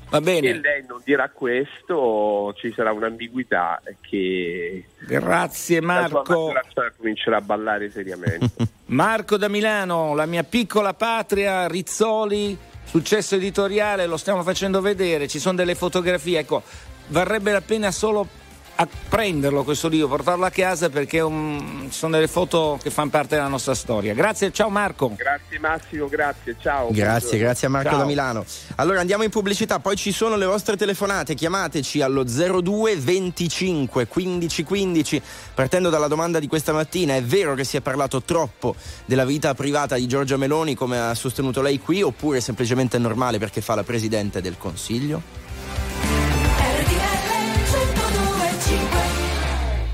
Va 0.09 0.21
bene, 0.21 0.59
lei 0.61 0.85
non 0.87 1.01
dirà 1.03 1.29
questo, 1.29 2.53
ci 2.55 2.71
sarà 2.71 2.91
un'ambiguità 2.93 3.81
che 3.99 4.85
grazie 4.99 5.81
la 5.81 6.07
sua 6.07 6.23
Marco. 6.23 6.53
comincerà 6.97 7.37
a 7.37 7.41
ballare 7.41 7.89
seriamente. 7.89 8.51
Marco 8.87 9.37
da 9.37 9.49
Milano, 9.49 10.13
la 10.15 10.27
mia 10.27 10.43
piccola 10.43 10.93
patria, 10.93 11.67
Rizzoli, 11.67 12.57
successo 12.93 13.33
editoriale, 13.33 14.05
lo 14.05 14.17
stiamo 14.17 14.43
facendo 14.43 14.79
vedere, 14.79 15.27
ci 15.27 15.39
sono 15.39 15.55
delle 15.55 15.73
fotografie, 15.73 16.37
ecco, 16.37 16.61
varrebbe 17.07 17.51
la 17.51 17.61
pena 17.61 17.89
solo 17.89 18.27
a 18.75 18.87
prenderlo 19.07 19.63
questo 19.63 19.87
libro, 19.87 20.07
portarlo 20.07 20.45
a 20.45 20.49
casa 20.49 20.89
perché 20.89 21.19
un- 21.19 21.87
ci 21.91 21.97
sono 21.97 22.13
delle 22.13 22.27
foto 22.27 22.79
che 22.81 22.89
fanno 22.89 23.11
parte 23.11 23.35
della 23.35 23.47
nostra 23.47 23.75
storia. 23.75 24.13
Grazie, 24.13 24.51
ciao 24.51 24.69
Marco. 24.69 25.13
Grazie 25.15 25.59
Massimo, 25.59 26.07
grazie, 26.07 26.55
ciao. 26.59 26.87
Grazie, 26.91 27.03
Buongiorno. 27.11 27.37
grazie 27.39 27.67
a 27.67 27.69
Marco 27.69 27.89
Ciao. 27.89 27.97
da 27.99 28.05
Milano. 28.05 28.45
Allora 28.75 28.99
andiamo 28.99 29.23
in 29.23 29.29
pubblicità, 29.29 29.79
poi 29.79 29.95
ci 29.95 30.11
sono 30.11 30.35
le 30.35 30.45
vostre 30.45 30.75
telefonate, 30.75 31.35
chiamateci 31.35 32.01
allo 32.01 32.23
02 32.23 32.95
25 32.97 34.07
15 34.07 34.63
15. 34.63 35.21
Partendo 35.53 35.89
dalla 35.89 36.07
domanda 36.07 36.39
di 36.39 36.47
questa 36.47 36.73
mattina, 36.73 37.15
è 37.15 37.21
vero 37.23 37.53
che 37.53 37.63
si 37.63 37.77
è 37.77 37.81
parlato 37.81 38.23
troppo 38.23 38.75
della 39.05 39.25
vita 39.25 39.53
privata 39.53 39.95
di 39.95 40.07
Giorgia 40.07 40.37
Meloni 40.37 40.73
come 40.75 40.99
ha 40.99 41.13
sostenuto 41.13 41.61
lei 41.61 41.79
qui 41.79 42.01
oppure 42.01 42.41
semplicemente 42.41 42.97
è 42.97 42.99
normale 42.99 43.37
perché 43.37 43.61
fa 43.61 43.75
la 43.75 43.83
Presidente 43.83 44.41
del 44.41 44.57
Consiglio? 44.57 45.21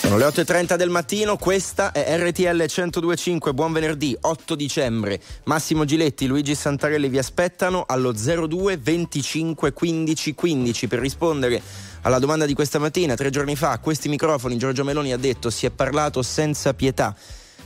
Sono 0.00 0.16
le 0.16 0.26
8.30 0.26 0.76
del 0.76 0.90
mattino, 0.90 1.36
questa 1.36 1.90
è 1.90 2.16
RTL 2.16 2.56
1025, 2.56 3.52
buon 3.52 3.72
venerdì 3.72 4.16
8 4.18 4.54
dicembre. 4.54 5.20
Massimo 5.44 5.84
Giletti, 5.84 6.26
Luigi 6.26 6.54
Santarelli 6.54 7.08
vi 7.08 7.18
aspettano 7.18 7.84
allo 7.84 8.12
02 8.12 8.76
25 8.76 9.72
15 9.72 10.34
15 10.34 10.86
per 10.86 11.00
rispondere 11.00 11.60
alla 12.02 12.20
domanda 12.20 12.46
di 12.46 12.54
questa 12.54 12.78
mattina. 12.78 13.16
Tre 13.16 13.28
giorni 13.30 13.56
fa 13.56 13.72
a 13.72 13.80
questi 13.80 14.08
microfoni 14.08 14.56
Giorgio 14.56 14.84
Meloni 14.84 15.12
ha 15.12 15.18
detto 15.18 15.50
si 15.50 15.66
è 15.66 15.70
parlato 15.70 16.22
senza 16.22 16.72
pietà 16.74 17.14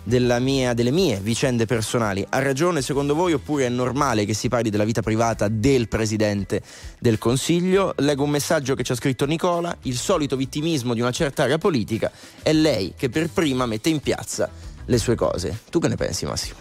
mia- 0.05 0.75
delle 0.75 0.91
mie 0.91 1.21
vicende 1.21 1.67
personali. 1.67 2.25
Ha 2.29 2.39
ragione 2.41 2.83
secondo 2.83 3.15
voi 3.15 3.33
oppure 3.33 3.67
è 3.67 3.69
normale 3.69 4.25
che 4.25 4.35
si 4.35 4.49
parli 4.49 4.71
della 4.71 4.85
vita 4.85 5.03
privata 5.03 5.49
del 5.49 5.89
Presidente 5.89 6.63
del 6.99 7.19
Consiglio? 7.19 7.95
Leggo 7.99 8.25
un 8.25 8.31
messaggio 8.31 8.75
che 8.75 8.83
ci 8.83 8.93
ha 8.93 8.97
scritto 8.97 9.27
Nicola, 9.27 9.77
il 9.83 9.97
solito 9.97 10.37
vittimismo 10.37 10.95
di 10.95 11.01
una 11.01 11.13
certa 11.13 11.45
area 11.45 11.59
politica 11.59 12.11
è 12.43 12.53
lei 12.53 12.95
che 12.97 13.09
per 13.09 13.31
prima 13.31 13.67
mette 13.67 13.89
in 13.89 14.01
piazza 14.01 14.51
le 14.85 14.99
sue 14.99 15.15
cose. 15.15 15.61
Tu 15.71 15.79
che 15.79 15.89
ne 15.89 15.97
pensi 15.97 16.25
Massimo? 16.25 16.59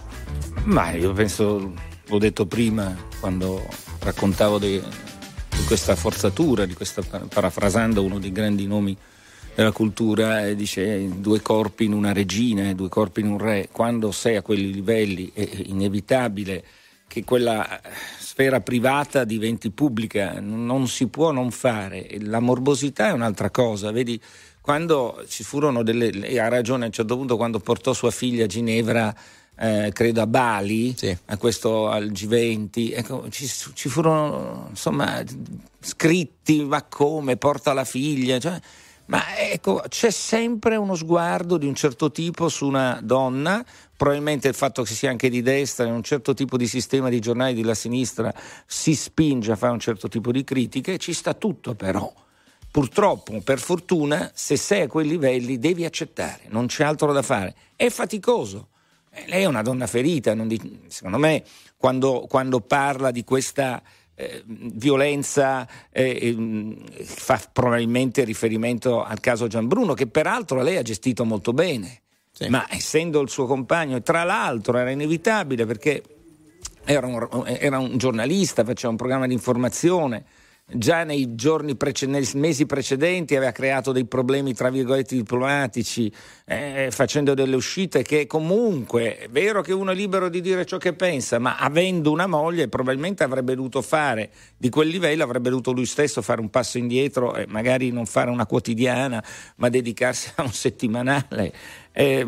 Ma 0.65 0.91
io 0.91 1.11
penso, 1.13 1.73
l'ho 2.07 2.17
detto 2.17 2.45
prima 2.45 2.95
quando 3.19 3.65
raccontavo 3.99 4.59
di, 4.59 4.79
di 4.79 5.63
questa 5.65 5.95
forzatura, 5.95 6.65
di 6.65 6.73
questa, 6.73 7.01
parafrasando 7.01 8.03
uno 8.03 8.19
dei 8.19 8.31
grandi 8.31 8.67
nomi 8.67 8.95
della 9.53 9.71
cultura, 9.71 10.51
dice 10.53 10.95
eh, 10.95 11.07
due 11.07 11.41
corpi 11.41 11.85
in 11.85 11.93
una 11.93 12.13
regina, 12.13 12.73
due 12.73 12.89
corpi 12.89 13.21
in 13.21 13.27
un 13.27 13.37
re. 13.37 13.69
Quando 13.71 14.11
sei 14.11 14.35
a 14.37 14.41
quei 14.41 14.71
livelli 14.71 15.31
è 15.33 15.47
inevitabile 15.65 16.63
che 17.07 17.23
quella 17.23 17.81
eh, 17.81 17.89
sfera 18.19 18.61
privata 18.61 19.25
diventi 19.25 19.69
pubblica, 19.71 20.39
non 20.39 20.87
si 20.87 21.07
può 21.07 21.31
non 21.31 21.51
fare. 21.51 22.07
La 22.21 22.39
morbosità 22.39 23.09
è 23.09 23.11
un'altra 23.11 23.49
cosa, 23.49 23.91
vedi? 23.91 24.19
Quando 24.61 25.23
ci 25.27 25.43
furono 25.43 25.83
delle. 25.83 26.39
Ha 26.39 26.47
ragione 26.47 26.83
a 26.83 26.87
un 26.87 26.93
certo 26.93 27.17
punto 27.17 27.35
quando 27.35 27.59
portò 27.59 27.93
sua 27.93 28.11
figlia 28.11 28.45
a 28.45 28.47
Ginevra, 28.47 29.13
eh, 29.57 29.89
credo 29.93 30.21
a 30.21 30.27
Bali, 30.27 30.95
Sì. 30.95 31.15
a 31.25 31.37
questo 31.37 31.89
al 31.89 32.11
G20, 32.11 32.93
ecco, 32.93 33.27
ci, 33.29 33.47
ci 33.73 33.89
furono 33.89 34.67
insomma 34.69 35.21
scritti, 35.79 36.63
ma 36.63 36.83
come 36.83 37.37
porta 37.37 37.73
la 37.73 37.83
figlia? 37.83 38.39
Cioè, 38.39 38.59
ma 39.05 39.37
ecco, 39.37 39.83
c'è 39.87 40.09
sempre 40.09 40.75
uno 40.75 40.95
sguardo 40.95 41.57
di 41.57 41.67
un 41.67 41.75
certo 41.75 42.11
tipo 42.11 42.47
su 42.49 42.65
una 42.65 42.99
donna, 43.03 43.63
probabilmente 43.97 44.47
il 44.47 44.53
fatto 44.53 44.83
che 44.83 44.93
sia 44.93 45.09
anche 45.09 45.29
di 45.29 45.41
destra 45.41 45.85
in 45.85 45.93
un 45.93 46.03
certo 46.03 46.33
tipo 46.33 46.57
di 46.57 46.67
sistema 46.67 47.09
di 47.09 47.19
giornali 47.19 47.53
della 47.53 47.73
sinistra 47.73 48.33
si 48.65 48.95
spinge 48.95 49.51
a 49.51 49.55
fare 49.55 49.73
un 49.73 49.79
certo 49.79 50.07
tipo 50.07 50.31
di 50.31 50.43
critiche, 50.43 50.97
ci 50.97 51.13
sta 51.13 51.33
tutto 51.33 51.75
però. 51.75 52.11
Purtroppo, 52.71 53.41
per 53.41 53.59
fortuna, 53.59 54.31
se 54.33 54.55
sei 54.55 54.83
a 54.83 54.87
quei 54.87 55.05
livelli 55.05 55.59
devi 55.59 55.83
accettare, 55.83 56.43
non 56.47 56.67
c'è 56.67 56.85
altro 56.85 57.11
da 57.11 57.21
fare. 57.21 57.53
È 57.75 57.89
faticoso. 57.89 58.69
Eh, 59.11 59.25
lei 59.27 59.43
è 59.43 59.45
una 59.45 59.61
donna 59.61 59.87
ferita, 59.87 60.33
non 60.33 60.47
di- 60.47 60.79
secondo 60.87 61.17
me, 61.17 61.43
quando, 61.75 62.25
quando 62.29 62.61
parla 62.61 63.11
di 63.11 63.25
questa 63.25 63.81
eh, 64.21 64.43
violenza 64.45 65.67
eh, 65.91 66.19
ehm, 66.21 66.75
fa 67.03 67.41
probabilmente 67.51 68.23
riferimento 68.23 69.03
al 69.03 69.19
caso 69.19 69.47
Gianbruno, 69.47 69.93
che 69.93 70.05
peraltro 70.05 70.61
lei 70.61 70.77
ha 70.77 70.83
gestito 70.83 71.25
molto 71.25 71.53
bene. 71.53 72.01
sì. 72.31 72.47
ma 72.47 72.65
essendo 72.69 73.19
il 73.21 73.29
suo 73.29 73.45
compagno, 73.45 73.97
e 73.97 74.01
tra 74.01 74.23
l'altro 74.23 74.77
era 74.77 74.91
inevitabile 74.91 75.65
perché 75.65 76.03
era 76.85 77.05
un, 77.07 77.45
era 77.45 77.79
un 77.79 77.97
giornalista, 77.97 78.63
faceva 78.63 78.89
un 78.89 78.97
programma 78.97 79.27
di 79.27 79.33
informazione 79.33 80.23
già 80.73 81.03
nei, 81.03 81.35
giorni 81.35 81.75
prece- 81.75 82.05
nei 82.05 82.27
mesi 82.35 82.65
precedenti 82.65 83.35
aveva 83.35 83.51
creato 83.51 83.91
dei 83.91 84.05
problemi 84.05 84.53
tra 84.53 84.69
virgolette 84.69 85.15
diplomatici 85.15 86.11
eh, 86.45 86.89
facendo 86.91 87.33
delle 87.33 87.55
uscite 87.55 88.03
che 88.03 88.27
comunque 88.27 89.17
è 89.17 89.29
vero 89.29 89.61
che 89.61 89.73
uno 89.73 89.91
è 89.91 89.95
libero 89.95 90.29
di 90.29 90.41
dire 90.41 90.65
ciò 90.65 90.77
che 90.77 90.93
pensa 90.93 91.39
ma 91.39 91.57
avendo 91.57 92.11
una 92.11 92.27
moglie 92.27 92.67
probabilmente 92.67 93.23
avrebbe 93.23 93.55
dovuto 93.55 93.81
fare 93.81 94.29
di 94.57 94.69
quel 94.69 94.87
livello 94.87 95.23
avrebbe 95.23 95.49
dovuto 95.49 95.71
lui 95.71 95.85
stesso 95.85 96.21
fare 96.21 96.41
un 96.41 96.49
passo 96.49 96.77
indietro 96.77 97.35
e 97.35 97.45
magari 97.47 97.91
non 97.91 98.05
fare 98.05 98.29
una 98.29 98.45
quotidiana 98.45 99.23
ma 99.57 99.69
dedicarsi 99.69 100.31
a 100.35 100.43
un 100.43 100.51
settimanale. 100.51 101.53
Eh, 101.91 102.25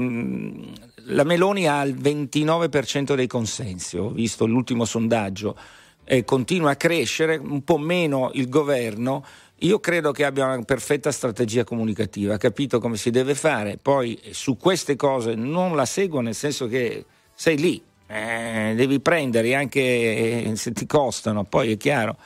la 1.08 1.24
Meloni 1.24 1.68
ha 1.68 1.82
il 1.84 1.96
29% 1.96 3.16
dei 3.16 3.28
consensi 3.28 3.98
ho 3.98 4.10
visto 4.10 4.46
l'ultimo 4.46 4.86
sondaggio 4.86 5.56
eh, 6.06 6.24
continua 6.24 6.72
a 6.72 6.76
crescere, 6.76 7.38
un 7.38 7.64
po' 7.64 7.78
meno 7.78 8.32
il 8.34 8.50
governo, 8.50 9.26
io 9.60 9.80
credo 9.80 10.12
che 10.12 10.26
abbia 10.26 10.46
una 10.46 10.62
perfetta 10.64 11.12
strategia 11.12 11.64
comunicativa, 11.64 12.34
ha 12.34 12.38
capito 12.38 12.80
come 12.80 12.98
si 12.98 13.12
deve 13.12 13.36
fare, 13.36 13.78
poi 13.82 14.20
su 14.32 14.58
queste 14.58 14.96
cose 14.96 15.36
non 15.36 15.76
la 15.76 15.86
seguo 15.86 16.20
nel 16.20 16.36
senso 16.36 16.68
che 16.68 17.06
sei 17.34 17.58
lì, 17.58 17.82
eh, 18.08 18.74
devi 18.76 19.00
prendere 19.00 19.56
anche 19.56 20.52
se 20.56 20.72
ti 20.74 20.86
costano, 20.86 21.46
poi 21.46 21.72
è 21.72 21.78
chiaro. 21.78 22.18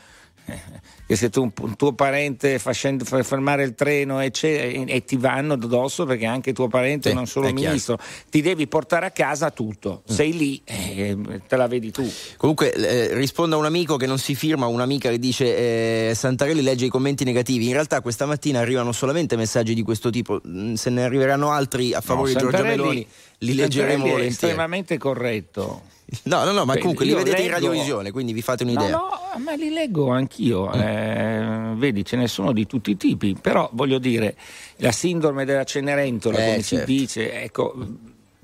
Eh, 0.46 0.62
che 1.08 1.16
se 1.16 1.30
tu, 1.30 1.50
un 1.62 1.76
tuo 1.78 1.94
parente 1.94 2.60
fa, 2.60 2.72
scend- 2.72 3.06
fa 3.06 3.24
fermare 3.24 3.64
il 3.64 3.76
treno 3.76 4.22
e, 4.22 4.30
e, 4.42 5.06
ti 5.06 5.16
vanno 5.16 5.54
addosso 5.54 6.06
perché 6.06 6.26
anche 6.26 6.52
tuo 6.52 6.68
parente, 6.68 7.10
sì, 7.10 7.16
non 7.16 7.26
solo 7.28 7.52
ministro, 7.54 7.98
ti 8.30 8.42
devi 8.42 8.68
portare 8.68 9.06
a 9.06 9.12
casa 9.12 9.50
tutto. 9.52 10.04
Mm. 10.12 10.14
Sei 10.14 10.38
lì 10.38 10.62
e 10.66 11.12
eh, 11.12 11.42
te 11.48 11.56
la 11.56 11.68
vedi 11.68 11.92
tu. 11.92 12.06
Comunque 12.36 12.74
eh, 12.74 13.14
rispondo 13.16 13.56
a 13.56 13.60
un 13.60 13.66
amico 13.66 13.96
che 13.96 14.06
non 14.06 14.20
si 14.20 14.36
firma, 14.36 14.68
un'amica 14.68 15.10
che 15.10 15.18
dice 15.18 16.10
eh, 16.10 16.14
Santarelli 16.14 16.62
legge 16.62 16.86
i 16.86 16.90
commenti 16.90 17.24
negativi. 17.24 17.68
In 17.68 17.74
realtà 17.74 18.02
questa 18.02 18.26
mattina 18.26 18.60
arrivano 18.60 18.92
solamente 18.92 19.38
messaggi 19.38 19.74
di 19.74 19.84
questo 19.84 20.10
tipo. 20.10 20.42
Mm, 20.46 20.74
se 20.74 20.90
ne 20.90 21.06
arriveranno 21.06 21.52
altri 21.52 21.94
a 21.94 22.02
favore 22.02 22.34
no, 22.34 22.38
di 22.38 22.44
Giorgia 22.44 22.64
Meloni 22.64 23.08
li 23.40 23.54
leggeremo 23.54 24.00
volentieri. 24.00 24.26
È 24.26 24.30
estremamente 24.30 24.98
corretto. 24.98 25.96
No, 26.24 26.46
no, 26.46 26.52
no, 26.52 26.66
ma 26.66 26.78
comunque 26.78 27.06
li 27.06 27.14
vedete 27.14 27.38
leggo... 27.38 27.46
in 27.46 27.52
radiovisione, 27.52 28.12
quindi 28.12 28.34
vi 28.34 28.42
fate 28.42 28.64
un'idea. 28.64 28.90
No, 28.90 29.10
no, 29.34 29.44
ma 29.44 29.54
li 29.54 29.70
leggo 29.70 30.10
anch'io. 30.10 30.70
Mm. 30.74 30.80
Eh, 30.80 31.74
vedi, 31.76 32.06
ce 32.06 32.16
ne 32.16 32.28
sono 32.28 32.54
di 32.54 32.66
tutti 32.66 32.92
i 32.92 32.98
tipi, 32.98 33.36
però 33.40 33.70
voglio 33.74 34.00
dire, 34.00 34.38
la 34.78 34.92
sindrome 34.92 35.44
della 35.46 35.66
Cenerentola, 35.66 36.38
eh, 36.38 36.46
come 36.46 36.62
certo. 36.62 36.86
si 36.86 36.98
dice, 36.98 37.44
ecco, 37.44 37.76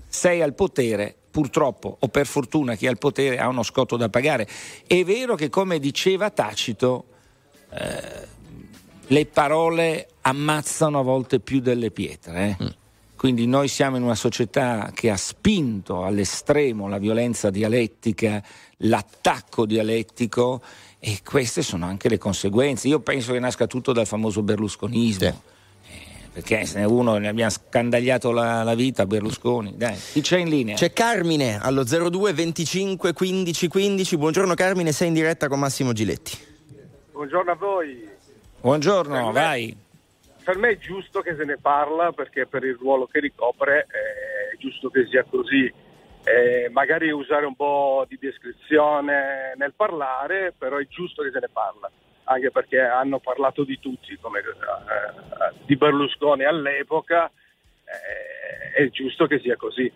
sei 0.07 0.41
al 0.41 0.53
potere, 0.53 1.15
purtroppo 1.31 1.97
o 1.99 2.07
per 2.09 2.27
fortuna 2.27 2.75
chi 2.75 2.85
ha 2.85 2.91
il 2.91 2.99
potere 2.99 3.39
ha 3.39 3.47
uno 3.47 3.63
scotto 3.63 3.97
da 3.97 4.09
pagare. 4.09 4.47
È 4.85 5.03
vero 5.03 5.35
che, 5.35 5.49
come 5.49 5.79
diceva 5.79 6.29
Tacito, 6.29 7.05
eh, 7.71 8.27
le 9.07 9.25
parole 9.25 10.09
ammazzano 10.21 10.99
a 10.99 11.01
volte 11.01 11.39
più 11.39 11.59
delle 11.59 11.91
pietre. 11.91 12.57
Eh? 12.59 12.63
Mm. 12.63 12.67
Quindi 13.23 13.47
noi 13.47 13.69
siamo 13.69 13.95
in 13.95 14.03
una 14.03 14.15
società 14.15 14.91
che 14.93 15.09
ha 15.09 15.15
spinto 15.15 16.03
all'estremo 16.03 16.89
la 16.89 16.97
violenza 16.97 17.49
dialettica, 17.49 18.43
l'attacco 18.79 19.65
dialettico 19.65 20.61
e 20.99 21.19
queste 21.23 21.61
sono 21.61 21.85
anche 21.85 22.09
le 22.09 22.17
conseguenze. 22.17 22.89
Io 22.89 22.99
penso 22.99 23.31
che 23.31 23.39
nasca 23.39 23.65
tutto 23.65 23.93
dal 23.93 24.07
famoso 24.07 24.43
berlusconismo. 24.43 25.41
Sì. 25.85 25.93
Eh, 25.93 26.29
perché 26.33 26.65
se 26.65 26.79
ne 26.79 26.85
uno 26.85 27.15
ne 27.15 27.29
abbiamo 27.29 27.49
scandagliato 27.49 28.33
la, 28.33 28.61
la, 28.63 28.75
vita 28.75 29.05
Berlusconi. 29.05 29.77
Dai, 29.77 29.95
chi 29.95 30.19
c'è 30.19 30.39
in 30.39 30.49
linea? 30.49 30.75
C'è 30.75 30.91
Carmine 30.91 31.59
allo 31.61 31.85
02 31.85 32.33
25 32.33 33.13
15 33.13 33.67
15. 33.69 34.17
Buongiorno 34.17 34.53
Carmine, 34.53 34.91
sei 34.91 35.07
in 35.07 35.13
diretta 35.13 35.47
con 35.47 35.59
Massimo 35.59 35.93
Giletti. 35.93 36.37
Buongiorno 37.13 37.51
a 37.51 37.55
voi. 37.55 38.05
Buongiorno, 38.59 39.31
vai 39.31 39.82
per 40.43 40.57
me 40.57 40.69
è 40.69 40.77
giusto 40.77 41.21
che 41.21 41.35
se 41.35 41.45
ne 41.45 41.57
parla 41.57 42.11
perché 42.11 42.45
per 42.45 42.63
il 42.63 42.75
ruolo 42.75 43.07
che 43.07 43.19
ricopre 43.19 43.85
è 43.87 44.57
giusto 44.57 44.89
che 44.89 45.07
sia 45.07 45.23
così. 45.23 45.71
Eh, 46.25 46.69
magari 46.69 47.11
usare 47.11 47.45
un 47.45 47.55
po' 47.55 48.05
di 48.07 48.17
descrizione 48.19 49.53
nel 49.57 49.73
parlare, 49.75 50.53
però 50.57 50.77
è 50.77 50.87
giusto 50.87 51.21
che 51.21 51.31
se 51.31 51.39
ne 51.39 51.49
parla, 51.51 51.91
anche 52.25 52.49
perché 52.49 52.79
hanno 52.79 53.19
parlato 53.19 53.65
di 53.65 53.77
tutti, 53.79 54.17
come 54.21 54.39
eh, 54.39 55.53
di 55.65 55.75
Berlusconi 55.75 56.45
all'epoca, 56.45 57.29
eh, 57.83 58.71
è 58.71 58.89
giusto 58.89 59.27
che 59.27 59.39
sia 59.39 59.57
così. 59.57 59.91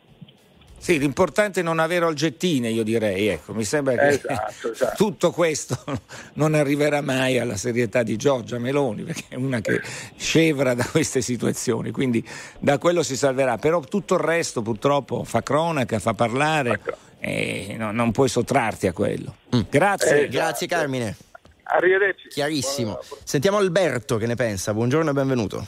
Sì, 0.80 1.00
l'importante 1.00 1.60
è 1.60 1.64
non 1.64 1.80
avere 1.80 2.06
oggettine, 2.06 2.70
io 2.70 2.84
direi. 2.84 3.28
Ecco, 3.28 3.54
mi 3.54 3.64
sembra 3.64 3.96
che 3.96 4.08
esatto, 4.08 4.72
esatto. 4.72 4.96
tutto 4.96 5.32
questo 5.32 5.78
non 6.34 6.54
arriverà 6.54 7.02
mai 7.02 7.40
alla 7.40 7.58
serietà 7.58 8.04
di 8.04 8.16
Giorgia 8.16 8.60
Meloni, 8.60 9.04
perché 9.04 9.24
è 9.30 9.36
una 9.36 9.60
che 9.60 9.82
scevra 10.16 10.74
da 10.74 10.86
queste 10.86 11.22
situazioni, 11.22 11.92
quindi 11.92 12.26
da 12.60 12.78
quello 12.78 13.04
si 13.04 13.18
salverà. 13.18 13.58
Però 13.58 13.80
tutto 13.82 14.14
il 14.16 14.22
resto 14.22 14.62
purtroppo 14.62 15.24
fa 15.24 15.42
cronaca, 15.42 16.00
fa 16.00 16.14
parlare 16.14 16.80
e 17.20 17.76
no, 17.78 17.92
non 17.92 18.12
puoi 18.12 18.30
sottrarti 18.30 18.88
a 18.88 18.94
quello. 18.94 19.36
Mm. 19.56 19.62
Grazie. 19.70 20.10
Eh, 20.10 20.20
esatto. 20.20 20.32
Grazie 20.32 20.68
Carmine. 20.68 21.18
Arrivederci. 21.64 22.30
Chiarissimo. 22.30 23.00
Sentiamo 23.24 23.58
Alberto 23.58 24.18
che 24.18 24.26
ne 24.26 24.36
pensa. 24.36 24.74
Buongiorno 24.74 25.10
e 25.10 25.14
benvenuto. 25.14 25.68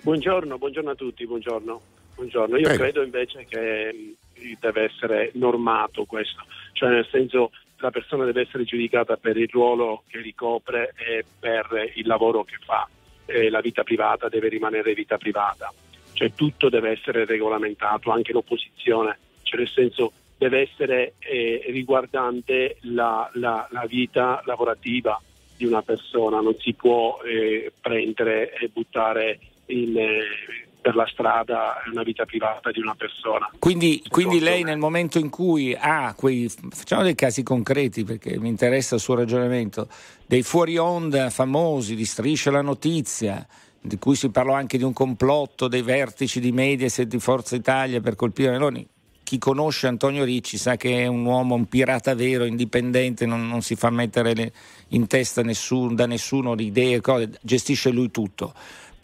Buongiorno, 0.00 0.56
buongiorno 0.56 0.90
a 0.90 0.94
tutti, 0.94 1.26
buongiorno. 1.26 1.80
buongiorno. 2.14 2.56
Io 2.56 2.62
Prego. 2.62 2.82
credo 2.82 3.02
invece 3.02 3.44
che 3.46 4.14
deve 4.58 4.84
essere 4.84 5.30
normato 5.34 6.04
questo, 6.04 6.44
cioè 6.72 6.90
nel 6.90 7.06
senso 7.10 7.50
la 7.78 7.90
persona 7.90 8.24
deve 8.24 8.42
essere 8.42 8.64
giudicata 8.64 9.16
per 9.16 9.36
il 9.36 9.48
ruolo 9.50 10.04
che 10.08 10.20
ricopre 10.20 10.94
e 10.96 11.24
per 11.38 11.92
il 11.94 12.06
lavoro 12.06 12.44
che 12.44 12.56
fa, 12.64 12.88
e 13.26 13.50
la 13.50 13.60
vita 13.60 13.82
privata 13.82 14.28
deve 14.28 14.48
rimanere 14.48 14.94
vita 14.94 15.18
privata, 15.18 15.72
cioè 16.12 16.32
tutto 16.32 16.68
deve 16.68 16.90
essere 16.90 17.24
regolamentato, 17.24 18.10
anche 18.10 18.32
l'opposizione, 18.32 19.18
cioè 19.42 19.58
nel 19.58 19.68
senso 19.68 20.12
deve 20.38 20.60
essere 20.60 21.14
eh, 21.18 21.64
riguardante 21.68 22.76
la, 22.82 23.28
la, 23.34 23.66
la, 23.70 23.86
vita 23.86 24.42
lavorativa 24.44 25.20
di 25.56 25.64
una 25.64 25.82
persona, 25.82 26.40
non 26.40 26.54
si 26.58 26.74
può 26.74 27.20
eh, 27.22 27.72
prendere 27.80 28.52
e 28.54 28.68
buttare 28.68 29.38
in, 29.66 29.96
eh, 29.96 30.65
per 30.86 30.94
la 30.94 31.08
strada 31.08 31.82
è 31.82 31.88
una 31.88 32.04
vita 32.04 32.24
privata 32.24 32.70
di 32.70 32.78
una 32.78 32.94
persona. 32.94 33.50
Quindi, 33.58 34.04
quindi 34.08 34.38
lei 34.38 34.62
nel 34.62 34.78
momento 34.78 35.18
in 35.18 35.30
cui 35.30 35.76
ha 35.76 36.14
quei, 36.14 36.48
facciamo 36.70 37.02
dei 37.02 37.16
casi 37.16 37.42
concreti 37.42 38.04
perché 38.04 38.38
mi 38.38 38.48
interessa 38.48 38.94
il 38.94 39.00
suo 39.00 39.16
ragionamento, 39.16 39.88
dei 40.26 40.42
fuori 40.42 40.76
onda 40.78 41.28
famosi 41.30 41.96
di 41.96 42.04
Striscia 42.04 42.52
la 42.52 42.62
Notizia, 42.62 43.44
di 43.80 43.98
cui 43.98 44.14
si 44.14 44.30
parlò 44.30 44.52
anche 44.52 44.78
di 44.78 44.84
un 44.84 44.92
complotto 44.92 45.66
dei 45.66 45.82
vertici 45.82 46.38
di 46.38 46.52
Mediaset 46.52 47.08
di 47.08 47.18
Forza 47.18 47.56
Italia 47.56 48.00
per 48.00 48.14
colpire 48.14 48.52
Meloni, 48.52 48.88
chi 49.26 49.38
conosce 49.38 49.88
Antonio 49.88 50.22
Ricci 50.22 50.56
sa 50.56 50.76
che 50.76 51.02
è 51.02 51.06
un 51.08 51.24
uomo, 51.24 51.56
un 51.56 51.66
pirata 51.66 52.14
vero, 52.14 52.44
indipendente, 52.44 53.26
non, 53.26 53.48
non 53.48 53.60
si 53.60 53.74
fa 53.74 53.90
mettere 53.90 54.36
le, 54.36 54.52
in 54.90 55.08
testa 55.08 55.42
nessun, 55.42 55.96
da 55.96 56.06
nessuno 56.06 56.54
le 56.54 56.62
idee, 56.62 57.00
cose, 57.00 57.32
gestisce 57.42 57.90
lui 57.90 58.12
tutto. 58.12 58.54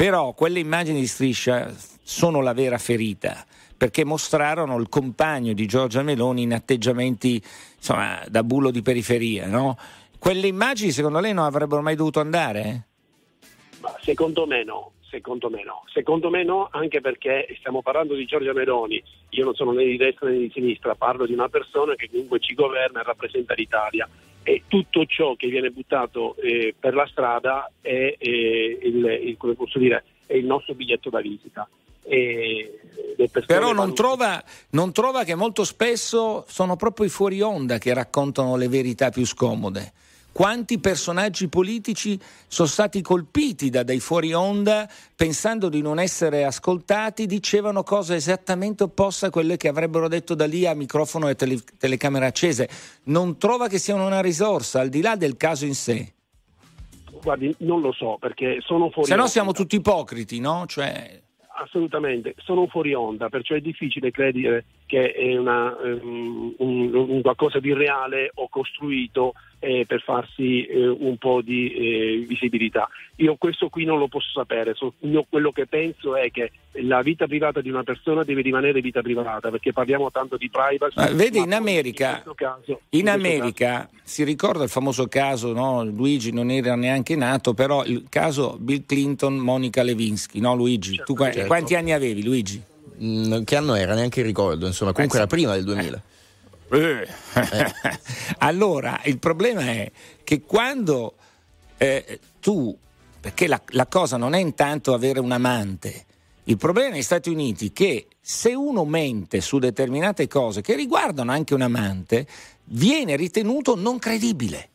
Però 0.02 0.32
quelle 0.32 0.58
immagini 0.58 0.98
di 0.98 1.06
striscia 1.06 1.72
sono 2.02 2.40
la 2.40 2.52
vera 2.54 2.76
ferita 2.76 3.46
perché 3.76 4.04
mostrarono 4.04 4.76
il 4.80 4.88
compagno 4.88 5.52
di 5.52 5.64
Giorgia 5.66 6.02
Meloni 6.02 6.42
in 6.42 6.54
atteggiamenti 6.54 7.40
insomma, 7.76 8.20
da 8.28 8.42
bullo 8.42 8.72
di 8.72 8.82
periferia. 8.82 9.46
No? 9.46 9.78
Quelle 10.18 10.48
immagini 10.48 10.90
secondo 10.90 11.20
lei 11.20 11.32
non 11.32 11.44
avrebbero 11.44 11.82
mai 11.82 11.94
dovuto 11.94 12.18
andare? 12.18 12.88
Secondo 14.00 14.44
me 14.44 14.64
no. 14.64 14.90
Secondo 15.08 15.48
me 15.48 15.62
no. 15.62 15.84
Secondo 15.92 16.30
me 16.30 16.42
no, 16.42 16.66
anche 16.72 17.00
perché 17.00 17.46
stiamo 17.60 17.80
parlando 17.80 18.16
di 18.16 18.24
Giorgia 18.24 18.52
Meloni. 18.52 19.00
Io 19.28 19.44
non 19.44 19.54
sono 19.54 19.70
né 19.70 19.84
di 19.84 19.96
destra 19.96 20.28
né 20.28 20.36
di 20.36 20.50
sinistra, 20.52 20.96
parlo 20.96 21.26
di 21.26 21.32
una 21.32 21.48
persona 21.48 21.94
che 21.94 22.10
comunque 22.10 22.40
ci 22.40 22.54
governa 22.54 23.02
e 23.02 23.04
rappresenta 23.04 23.54
l'Italia 23.54 24.08
e 24.42 24.62
tutto 24.66 25.05
ciò 25.07 25.35
che 25.37 25.48
viene 25.48 25.70
buttato 25.70 26.37
eh, 26.37 26.74
per 26.78 26.94
la 26.94 27.07
strada 27.07 27.70
è, 27.81 28.16
eh, 28.18 28.78
il, 28.83 29.37
il, 29.38 29.57
dire, 29.74 30.05
è, 30.26 30.35
il, 30.35 30.46
nostro 30.46 30.74
biglietto 30.74 31.11
da 31.11 31.20
visita. 31.20 31.68
Però 33.46 33.72
non, 33.72 33.94
trova, 33.94 34.42
non 34.70 34.92
trova 34.92 35.22
che 35.22 35.37
molto 35.37 35.64
spesso 35.64 36.44
sono 36.48 36.76
proprio 36.76 37.07
i 37.07 37.11
fuori 37.11 37.40
onda 37.40 37.78
che 37.78 37.94
raccontano 37.94 38.57
le 38.57 38.68
verità 38.68 39.11
più 39.11 39.24
scomode 39.24 39.92
quanti 40.32 40.78
personaggi 40.78 41.48
politici 41.48 42.18
sono 42.46 42.68
stati 42.68 43.02
colpiti 43.02 43.70
da 43.70 43.82
dei 43.82 44.00
fuori 44.00 44.32
onda 44.32 44.88
pensando 45.14 45.68
di 45.68 45.82
non 45.82 45.98
essere 45.98 46.44
ascoltati, 46.44 47.26
dicevano 47.26 47.82
cose 47.82 48.14
esattamente 48.14 48.84
opposte 48.84 49.26
a 49.26 49.30
quelle 49.30 49.56
che 49.56 49.68
avrebbero 49.68 50.08
detto 50.08 50.34
da 50.34 50.46
lì 50.46 50.66
a 50.66 50.74
microfono 50.74 51.28
e 51.28 51.34
tele- 51.34 51.62
telecamera 51.78 52.26
accese. 52.26 52.68
Non 53.04 53.38
trova 53.38 53.68
che 53.68 53.78
siano 53.78 54.06
una 54.06 54.20
risorsa, 54.20 54.80
al 54.80 54.88
di 54.88 55.00
là 55.02 55.16
del 55.16 55.36
caso 55.36 55.66
in 55.66 55.74
sé? 55.74 56.14
Guardi, 57.22 57.54
non 57.58 57.80
lo 57.80 57.92
so, 57.92 58.16
perché 58.18 58.58
sono 58.60 58.90
fuori 58.90 59.08
Se 59.08 59.14
no 59.14 59.26
siamo 59.28 59.52
tutti 59.52 59.76
ipocriti, 59.76 60.40
no? 60.40 60.64
Cioè... 60.66 61.20
assolutamente, 61.62 62.34
sono 62.38 62.66
fuori 62.66 62.94
onda, 62.94 63.28
perciò 63.28 63.54
è 63.54 63.60
difficile 63.60 64.10
credere 64.10 64.64
che 64.86 65.12
è 65.12 65.36
una, 65.36 65.76
um, 65.80 66.54
un, 66.58 66.94
un 66.94 67.22
qualcosa 67.22 67.60
di 67.60 67.72
reale 67.72 68.30
o 68.34 68.48
costruito 68.48 69.34
eh, 69.62 69.85
per 69.87 70.03
farsi 70.03 70.66
eh, 70.66 70.88
un 70.88 71.16
po' 71.18 71.40
di 71.40 71.72
eh, 71.72 72.25
visibilità. 72.27 72.88
Io 73.16 73.37
questo 73.37 73.68
qui 73.68 73.85
non 73.85 73.98
lo 73.98 74.09
posso 74.09 74.31
sapere, 74.33 74.75
so, 74.75 74.94
io 75.01 75.25
quello 75.29 75.53
che 75.53 75.66
penso 75.66 76.16
è 76.16 76.33
che 76.33 76.51
la 76.83 77.01
vita 77.01 77.27
privata 77.27 77.61
di 77.61 77.68
una 77.68 77.85
persona 77.85 78.25
deve 78.25 78.42
rimanere 78.42 78.81
vita 78.81 79.03
privata 79.03 79.51
perché 79.51 79.72
parliamo 79.72 80.11
tanto 80.11 80.37
di 80.37 80.51
privacy. 80.51 80.94
Ma 80.96 81.07
vedi, 81.12 81.38
in 81.38 81.55
America, 81.55 82.25
in, 82.27 82.35
caso, 82.35 82.81
in 82.90 83.01
in 83.01 83.09
America 83.09 83.88
caso... 83.88 83.88
si 84.03 84.25
ricorda 84.25 84.64
il 84.64 84.70
famoso 84.70 85.07
caso, 85.07 85.53
no? 85.53 85.85
Luigi 85.85 86.33
non 86.33 86.51
era 86.51 86.75
neanche 86.75 87.14
nato, 87.14 87.55
però 87.55 87.85
il 87.85 88.07
caso 88.09 88.57
Bill 88.59 88.85
Clinton, 88.85 89.37
Monica 89.37 89.85
Levinsky, 89.85 90.40
no 90.40 90.57
Luigi? 90.57 90.96
Certo, 90.96 91.14
tu 91.14 91.22
certo. 91.22 91.46
quanti 91.46 91.77
anni 91.77 91.92
avevi 91.92 92.25
Luigi? 92.25 92.61
Mm, 93.01 93.42
che 93.44 93.57
anno 93.57 93.75
era? 93.75 93.94
Neanche 93.94 94.22
ricordo, 94.22 94.66
insomma, 94.66 94.92
comunque 94.92 95.18
era 95.18 95.29
prima 95.29 95.55
del 95.55 95.64
2000. 95.64 95.96
Eh. 95.96 96.12
allora, 98.38 99.00
il 99.04 99.18
problema 99.18 99.62
è 99.62 99.90
che 100.24 100.40
quando 100.40 101.14
eh, 101.76 102.18
tu, 102.40 102.76
perché 103.20 103.46
la, 103.46 103.61
la 103.68 103.87
cosa 103.87 104.16
non 104.16 104.35
è 104.35 104.38
intanto 104.38 104.94
avere 104.94 105.20
un 105.20 105.32
amante, 105.32 106.06
il 106.44 106.56
problema 106.56 106.90
negli 106.90 107.02
Stati 107.02 107.30
Uniti 107.30 107.68
è 107.68 107.72
che 107.72 108.08
se 108.20 108.54
uno 108.54 108.85
mente 108.85 109.40
su 109.40 109.58
determinate 109.58 110.26
cose 110.28 110.61
che 110.61 110.74
riguardano 110.74 111.30
anche 111.30 111.54
un 111.54 111.61
amante, 111.61 112.26
viene 112.64 113.16
ritenuto 113.16 113.76
non 113.76 113.98
credibile. 113.98 114.68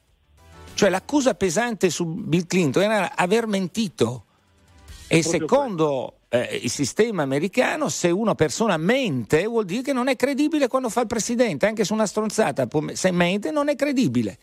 Cioè 0.75 0.89
l'accusa 0.89 1.33
pesante 1.33 1.89
su 1.89 2.05
Bill 2.05 2.45
Clinton 2.45 2.83
era 2.83 3.15
aver 3.15 3.47
mentito. 3.47 4.25
E 5.07 5.23
secondo 5.23 6.16
eh, 6.29 6.59
il 6.63 6.69
sistema 6.69 7.23
americano, 7.23 7.89
se 7.89 8.09
una 8.09 8.35
persona 8.35 8.77
mente, 8.77 9.45
vuol 9.45 9.65
dire 9.65 9.81
che 9.81 9.93
non 9.93 10.07
è 10.07 10.15
credibile 10.15 10.67
quando 10.67 10.89
fa 10.89 11.01
il 11.01 11.07
presidente, 11.07 11.65
anche 11.65 11.83
su 11.83 11.93
una 11.93 12.05
stronzata, 12.05 12.67
se 12.93 13.11
mente 13.11 13.51
non 13.51 13.69
è 13.69 13.75
credibile. 13.75 14.37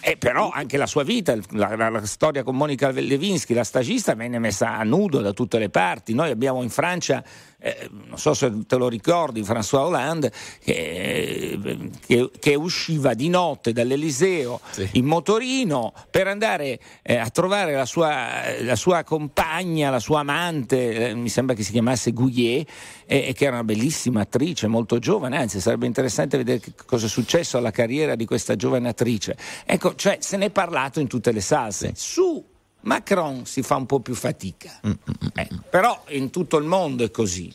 E 0.00 0.16
però 0.16 0.50
anche 0.50 0.76
la 0.76 0.86
sua 0.86 1.02
vita, 1.02 1.34
la, 1.50 1.74
la, 1.74 1.88
la, 1.88 2.06
storia 2.06 2.44
con 2.44 2.54
Monica 2.54 2.90
Levinsky, 2.90 3.54
la 3.54 3.64
stagista, 3.64 4.14
venne 4.14 4.38
messa 4.38 4.76
a 4.76 4.84
nudo 4.84 5.20
da 5.20 5.32
tutte 5.32 5.58
le 5.58 5.68
parti. 5.68 6.14
Noi 6.14 6.30
abbiamo 6.30 6.62
in 6.62 6.70
Francia 6.70 7.24
eh, 7.58 7.88
non 7.90 8.18
so 8.18 8.34
se 8.34 8.52
te 8.66 8.76
lo 8.76 8.88
ricordi, 8.88 9.42
François 9.42 9.86
Hollande, 9.86 10.32
che, 10.62 11.58
che, 12.06 12.30
che 12.38 12.54
usciva 12.54 13.14
di 13.14 13.28
notte 13.28 13.72
dall'Eliseo 13.72 14.60
sì. 14.70 14.88
in 14.92 15.06
motorino 15.06 15.92
per 16.10 16.26
andare 16.26 16.78
eh, 17.02 17.16
a 17.16 17.28
trovare 17.30 17.74
la 17.74 17.86
sua, 17.86 18.60
la 18.60 18.76
sua, 18.76 19.04
compagna, 19.04 19.90
la 19.90 20.00
sua 20.00 20.20
amante, 20.20 21.08
eh, 21.08 21.14
mi 21.14 21.28
sembra 21.28 21.54
che 21.54 21.62
si 21.62 21.72
chiamasse 21.72 22.12
Gouillet, 22.12 22.68
e 23.06 23.32
che 23.34 23.44
era 23.44 23.54
una 23.54 23.64
bellissima 23.64 24.22
attrice, 24.22 24.66
molto 24.66 24.98
giovane, 24.98 25.36
anzi 25.36 25.60
sarebbe 25.60 25.86
interessante 25.86 26.36
vedere 26.36 26.60
cosa 26.86 27.06
è 27.06 27.08
successo 27.08 27.56
alla 27.56 27.70
carriera 27.70 28.16
di 28.16 28.26
questa 28.26 28.56
giovane 28.56 28.88
attrice. 28.88 29.36
Ecco, 29.64 29.94
cioè 29.94 30.18
se 30.20 30.36
ne 30.36 30.46
è 30.46 30.50
parlato 30.50 30.98
in 30.98 31.06
tutte 31.06 31.30
le 31.30 31.40
salse. 31.40 31.92
Sì. 31.94 32.12
Su 32.12 32.44
Macron 32.86 33.44
si 33.46 33.62
fa 33.62 33.74
un 33.74 33.84
po' 33.84 33.98
più 33.98 34.14
fatica, 34.14 34.70
mm, 34.86 34.90
mm, 34.90 34.92
mm, 34.92 35.28
eh, 35.34 35.48
però 35.68 36.04
in 36.10 36.30
tutto 36.30 36.56
il 36.56 36.64
mondo 36.64 37.04
è 37.04 37.10
così. 37.10 37.52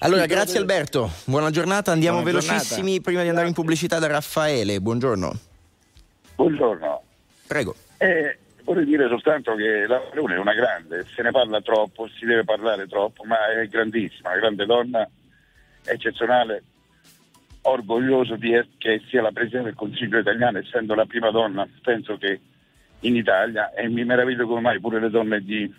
Allora, 0.00 0.26
grazie 0.26 0.58
Alberto, 0.58 1.10
buona 1.26 1.50
giornata, 1.50 1.92
andiamo 1.92 2.20
buona 2.20 2.32
velocissimi 2.40 2.74
giornata. 2.74 3.02
prima 3.02 3.22
di 3.22 3.28
andare 3.28 3.46
in 3.46 3.54
pubblicità 3.54 4.00
da 4.00 4.08
Raffaele, 4.08 4.80
buongiorno. 4.80 5.32
Buongiorno. 6.34 7.02
Prego. 7.46 7.76
Eh, 7.98 8.36
vorrei 8.64 8.84
dire 8.84 9.06
soltanto 9.06 9.54
che 9.54 9.86
la 9.86 10.02
Melone 10.12 10.34
è 10.34 10.38
una 10.38 10.54
grande, 10.54 11.06
se 11.14 11.22
ne 11.22 11.30
parla 11.30 11.60
troppo, 11.60 12.08
si 12.08 12.26
deve 12.26 12.42
parlare 12.42 12.88
troppo, 12.88 13.22
ma 13.22 13.36
è 13.52 13.68
grandissima, 13.68 14.30
una 14.30 14.40
grande 14.40 14.66
donna, 14.66 15.08
eccezionale, 15.84 16.64
orgoglioso 17.62 18.34
di 18.34 18.50
che 18.76 19.00
sia 19.08 19.22
la 19.22 19.30
Presidente 19.30 19.68
del 19.68 19.76
Consiglio 19.76 20.18
italiano, 20.18 20.58
essendo 20.58 20.96
la 20.96 21.06
prima 21.06 21.30
donna, 21.30 21.64
penso 21.80 22.18
che 22.18 22.40
in 23.04 23.16
Italia 23.16 23.72
e 23.72 23.88
mi 23.88 24.04
meraviglio 24.04 24.46
come 24.46 24.60
mai 24.60 24.80
pure 24.80 25.00
le 25.00 25.10
donne 25.10 25.40
di, 25.40 25.72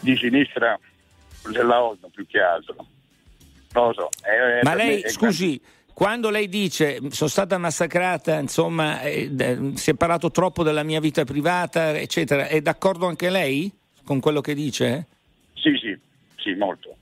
di 0.00 0.16
sinistra 0.16 0.78
se 1.30 1.62
la 1.62 1.82
odio 1.82 2.08
più 2.12 2.26
che 2.26 2.40
altro. 2.40 2.74
Non 3.72 3.86
lo 3.88 3.92
so. 3.92 4.08
È, 4.20 4.60
Ma 4.62 4.74
lei, 4.74 5.08
scusi, 5.08 5.60
grande. 5.60 5.92
quando 5.92 6.30
lei 6.30 6.48
dice 6.48 6.98
sono 7.10 7.30
stata 7.30 7.58
massacrata, 7.58 8.38
insomma, 8.38 9.00
eh, 9.02 9.30
si 9.74 9.90
è 9.90 9.94
parlato 9.94 10.30
troppo 10.30 10.62
della 10.62 10.82
mia 10.82 11.00
vita 11.00 11.24
privata, 11.24 11.96
eccetera, 11.96 12.46
è 12.46 12.60
d'accordo 12.60 13.06
anche 13.06 13.30
lei 13.30 13.70
con 14.04 14.20
quello 14.20 14.40
che 14.40 14.54
dice? 14.54 15.06
Sì, 15.54 15.76
sì, 15.76 15.96
sì, 16.36 16.54
molto. 16.54 16.96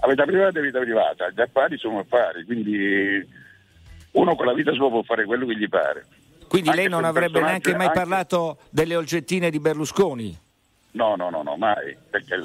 La 0.00 0.08
vita 0.08 0.24
privata 0.24 0.58
è 0.58 0.62
vita 0.62 0.80
privata, 0.80 1.28
gli 1.30 1.40
affari 1.40 1.76
sono 1.76 1.98
affari, 1.98 2.44
quindi 2.44 3.26
uno 4.12 4.34
con 4.34 4.46
la 4.46 4.54
vita 4.54 4.72
sua 4.72 4.88
può 4.88 5.02
fare 5.02 5.24
quello 5.26 5.46
che 5.46 5.56
gli 5.56 5.68
pare. 5.68 6.06
Quindi 6.50 6.74
lei 6.74 6.88
non 6.88 7.04
avrebbe 7.04 7.40
neanche 7.40 7.76
mai 7.76 7.86
anche... 7.86 7.98
parlato 7.98 8.58
delle 8.70 8.96
oggettine 8.96 9.50
di 9.50 9.60
Berlusconi? 9.60 10.36
No, 10.92 11.14
no, 11.14 11.30
no, 11.30 11.42
no, 11.44 11.56
mai. 11.56 11.96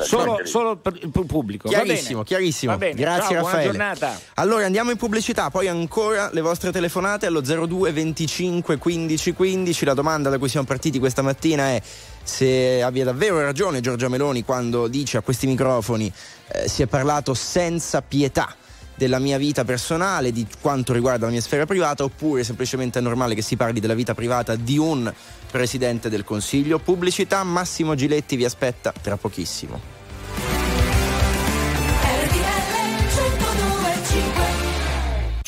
Solo, 0.01 0.41
solo, 0.43 0.75
per 0.75 0.93
il 1.01 1.09
pubblico. 1.09 1.67
Chiarissimo, 1.67 2.21
chiarissimo. 2.21 2.77
Grazie 2.77 3.35
Ciao, 3.35 3.49
Raffaele. 3.49 3.97
Allora 4.35 4.65
andiamo 4.65 4.91
in 4.91 4.97
pubblicità, 4.97 5.49
poi 5.49 5.67
ancora 5.67 6.29
le 6.31 6.41
vostre 6.41 6.71
telefonate 6.71 7.25
allo 7.25 7.41
02 7.41 7.91
25 7.91 8.77
15 8.77 9.33
15. 9.33 9.85
La 9.85 9.95
domanda 9.95 10.29
da 10.29 10.37
cui 10.37 10.49
siamo 10.49 10.67
partiti 10.67 10.99
questa 10.99 11.23
mattina 11.23 11.69
è 11.69 11.81
se 12.21 12.83
abbia 12.83 13.05
davvero 13.05 13.41
ragione 13.41 13.81
Giorgia 13.81 14.09
Meloni 14.09 14.43
quando 14.43 14.87
dice 14.87 15.17
a 15.17 15.21
questi 15.21 15.47
microfoni 15.47 16.11
eh, 16.49 16.67
si 16.67 16.83
è 16.83 16.87
parlato 16.87 17.33
senza 17.33 18.03
pietà 18.03 18.55
della 18.95 19.19
mia 19.19 19.37
vita 19.37 19.63
personale, 19.63 20.31
di 20.31 20.45
quanto 20.59 20.93
riguarda 20.93 21.25
la 21.25 21.31
mia 21.31 21.41
sfera 21.41 21.65
privata, 21.65 22.03
oppure 22.03 22.43
semplicemente 22.43 22.99
è 22.99 23.01
normale 23.01 23.35
che 23.35 23.41
si 23.41 23.55
parli 23.55 23.79
della 23.79 23.93
vita 23.93 24.13
privata 24.13 24.55
di 24.55 24.77
un 24.77 25.11
Presidente 25.51 26.09
del 26.09 26.23
Consiglio. 26.23 26.79
Pubblicità, 26.79 27.43
Massimo 27.43 27.95
Giletti 27.95 28.35
vi 28.35 28.45
aspetta 28.45 28.93
tra 29.01 29.17
pochissimo. 29.17 29.95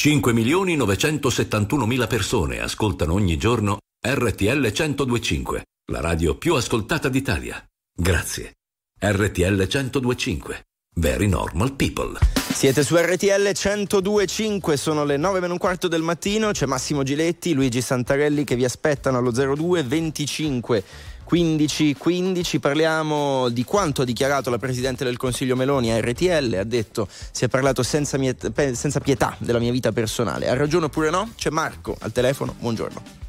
5 0.08 0.32
milioni 0.32 0.76
971 0.76 1.86
mila 1.88 2.08
persone 2.08 2.62
ascoltano 2.62 3.14
ogni 3.14 3.36
giorno 3.36 3.80
RTL 4.00 4.72
1025, 4.72 5.64
la 5.92 6.02
radio 6.02 6.38
più 6.38 6.54
ascoltata 6.54 7.10
d'Italia. 7.10 7.62
Grazie. 7.94 8.54
RTL 9.00 9.68
1025. 9.68 10.67
Very 11.00 11.28
normal 11.28 11.74
people. 11.74 12.18
Siete 12.34 12.82
su 12.82 12.96
RTL 12.96 13.52
1025, 13.54 14.78
sono 14.78 15.06
le 15.06 15.16
9 15.18 15.40
meno 15.40 15.54
un 15.54 15.60
quarto 15.60 15.88
del 15.88 16.02
mattino, 16.02 16.50
c'è 16.50 16.66
Massimo 16.66 17.04
Giletti, 17.04 17.54
Luigi 17.54 17.82
Santarelli 17.82 18.44
che 18.44 18.56
vi 18.56 18.66
aspettano 18.66 19.20
allo 19.20 19.30
02 19.30 19.84
25 19.84 20.84
15 21.24 21.94
15 21.94 22.60
parliamo 22.60 23.50
di 23.50 23.64
quanto 23.64 24.02
ha 24.02 24.06
dichiarato 24.06 24.50
la 24.50 24.58
Presidente 24.58 25.04
del 25.04 25.18
Consiglio 25.18 25.56
Meloni 25.56 25.92
a 25.92 26.00
RTL, 26.00 26.56
ha 26.58 26.64
detto 26.64 27.08
si 27.32 27.46
è 27.46 27.48
parlato 27.48 27.84
senza, 27.84 28.18
miet- 28.18 28.72
senza 28.72 29.00
pietà 29.00 29.36
della 29.38 29.60
mia 29.60 29.72
vita 29.72 29.92
personale, 29.92 30.50
ha 30.50 30.56
ragione 30.56 30.86
oppure 30.86 31.12
no? 31.12 31.32
C'è 31.36 31.52
Marco 31.52 31.96
al 32.00 32.12
telefono, 32.12 32.56
buongiorno. 32.58 33.27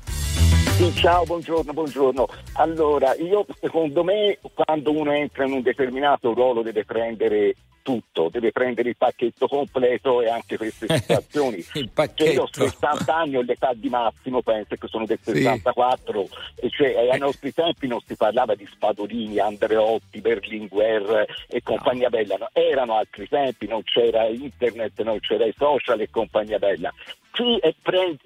Sì, 0.78 0.94
ciao, 0.94 1.24
buongiorno, 1.24 1.72
buongiorno. 1.72 2.28
Allora, 2.52 3.12
io 3.16 3.44
secondo 3.60 4.04
me 4.04 4.38
quando 4.54 4.92
uno 4.92 5.10
entra 5.10 5.44
in 5.44 5.54
un 5.54 5.60
determinato 5.60 6.32
ruolo 6.32 6.62
deve 6.62 6.84
prendere 6.84 7.56
tutto, 7.82 8.28
deve 8.30 8.52
prendere 8.52 8.90
il 8.90 8.96
pacchetto 8.96 9.48
completo 9.48 10.22
e 10.22 10.28
anche 10.28 10.56
queste 10.56 10.86
situazioni. 10.96 11.64
il 11.74 11.90
pacchetto. 11.92 12.24
Cioè, 12.24 12.32
io 12.32 12.42
ho 12.42 12.70
60 12.70 13.12
anni, 13.12 13.34
ho 13.34 13.42
l'età 13.42 13.72
di 13.74 13.88
Massimo, 13.88 14.40
penso 14.40 14.76
che 14.76 14.86
sono 14.86 15.04
del 15.04 15.18
64, 15.20 16.24
sì. 16.26 16.66
e 16.66 16.70
cioè 16.70 16.96
ai 16.96 17.08
eh. 17.08 17.18
nostri 17.18 17.52
tempi 17.52 17.88
non 17.88 17.98
si 18.06 18.14
parlava 18.14 18.54
di 18.54 18.68
Spadolini, 18.70 19.40
Andreotti, 19.40 20.20
Berlinguer 20.20 21.26
e 21.48 21.60
compagnia 21.60 22.08
no. 22.08 22.16
bella, 22.16 22.36
no, 22.36 22.50
erano 22.52 22.94
altri 22.94 23.26
tempi, 23.26 23.66
non 23.66 23.82
c'era 23.82 24.28
internet, 24.28 25.02
non 25.02 25.18
c'era 25.18 25.44
i 25.44 25.54
social 25.56 26.00
e 26.00 26.08
compagnia 26.08 26.60
bella 26.60 26.94
qui 27.38 27.60
prend- 27.82 28.18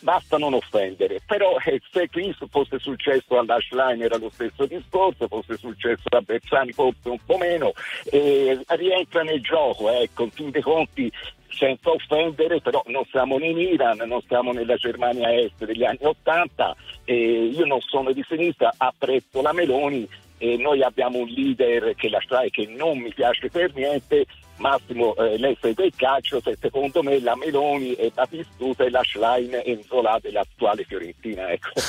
basta 0.00 0.38
non 0.38 0.54
offendere, 0.54 1.20
però 1.26 1.58
eh, 1.66 1.82
se 1.92 2.08
qui 2.08 2.34
fosse 2.48 2.78
successo 2.78 3.38
all'Ashline 3.38 4.02
era 4.02 4.16
lo 4.16 4.30
stesso 4.30 4.64
discorso, 4.64 5.28
fosse 5.28 5.58
successo 5.58 6.04
a 6.08 6.22
Bersani 6.22 6.72
forse 6.72 7.10
un 7.10 7.18
po' 7.26 7.36
meno, 7.36 7.72
eh, 8.10 8.58
rientra 8.68 9.22
nel 9.22 9.42
gioco, 9.42 9.90
ecco, 9.90 10.22
in 10.22 10.30
fin 10.30 10.50
dei 10.50 10.62
conti 10.62 11.12
senza 11.50 11.90
offendere, 11.90 12.62
però 12.62 12.82
non 12.86 13.04
siamo 13.10 13.38
in 13.38 13.58
Iran, 13.58 13.98
non 14.06 14.22
siamo 14.26 14.52
nella 14.52 14.76
Germania 14.76 15.30
Est 15.30 15.62
degli 15.66 15.84
anni 15.84 15.98
Ottanta, 16.00 16.74
eh, 17.04 17.50
io 17.52 17.66
non 17.66 17.80
sono 17.80 18.12
di 18.12 18.24
sinistra, 18.26 18.72
apprezzo 18.78 19.42
la 19.42 19.52
Meloni, 19.52 20.08
e 20.44 20.58
noi 20.58 20.82
abbiamo 20.82 21.20
un 21.20 21.26
leader 21.28 21.94
che 21.94 22.10
la 22.10 22.20
SRAI 22.20 22.50
che 22.50 22.66
non 22.66 22.98
mi 22.98 23.14
piace 23.14 23.48
per 23.48 23.72
niente 23.74 24.26
Massimo, 24.56 25.16
eh, 25.16 25.36
lei 25.36 25.56
segue 25.60 25.86
il 25.86 25.92
calcio, 25.96 26.40
se 26.40 26.56
secondo 26.60 27.02
me 27.02 27.18
la 27.18 27.34
Meloni 27.34 27.94
è 27.94 28.08
Batistuta 28.14 28.84
e 28.84 28.90
la 28.90 29.02
Schlein 29.02 29.50
è 29.50 29.78
Zola 29.88 30.16
dell'attuale 30.20 30.84
Fiorentina. 30.84 31.50
Ecco, 31.50 31.70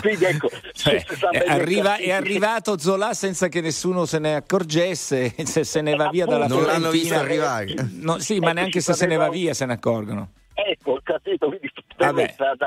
Quindi 0.00 0.24
ecco, 0.24 0.48
cioè, 0.74 1.04
è, 1.30 1.44
arriva, 1.48 1.96
è, 1.96 2.12
arrivato 2.12 2.78
Zola 2.78 3.14
senza 3.14 3.48
che 3.48 3.60
nessuno 3.60 4.04
se 4.04 4.20
ne 4.20 4.36
accorgesse, 4.36 5.34
se, 5.44 5.64
se 5.64 5.80
ne 5.80 5.96
va 5.96 6.08
via 6.08 6.26
dalla 6.26 6.46
non 6.46 6.58
Fiorentina. 6.58 6.72
Non 6.72 6.82
l'hanno 6.82 6.92
visto 6.92 7.14
arrivare. 7.16 7.74
No, 7.94 8.18
sì, 8.18 8.38
ma 8.38 8.50
ecco, 8.50 8.54
neanche 8.54 8.80
se 8.80 8.92
se 8.92 9.06
ne 9.06 9.16
va 9.16 9.28
via 9.28 9.54
se 9.54 9.66
ne 9.66 9.72
accorgono. 9.72 10.30
Ecco, 10.54 11.00
capito, 11.02 11.48
quindi 11.48 11.68
tra 11.96 12.12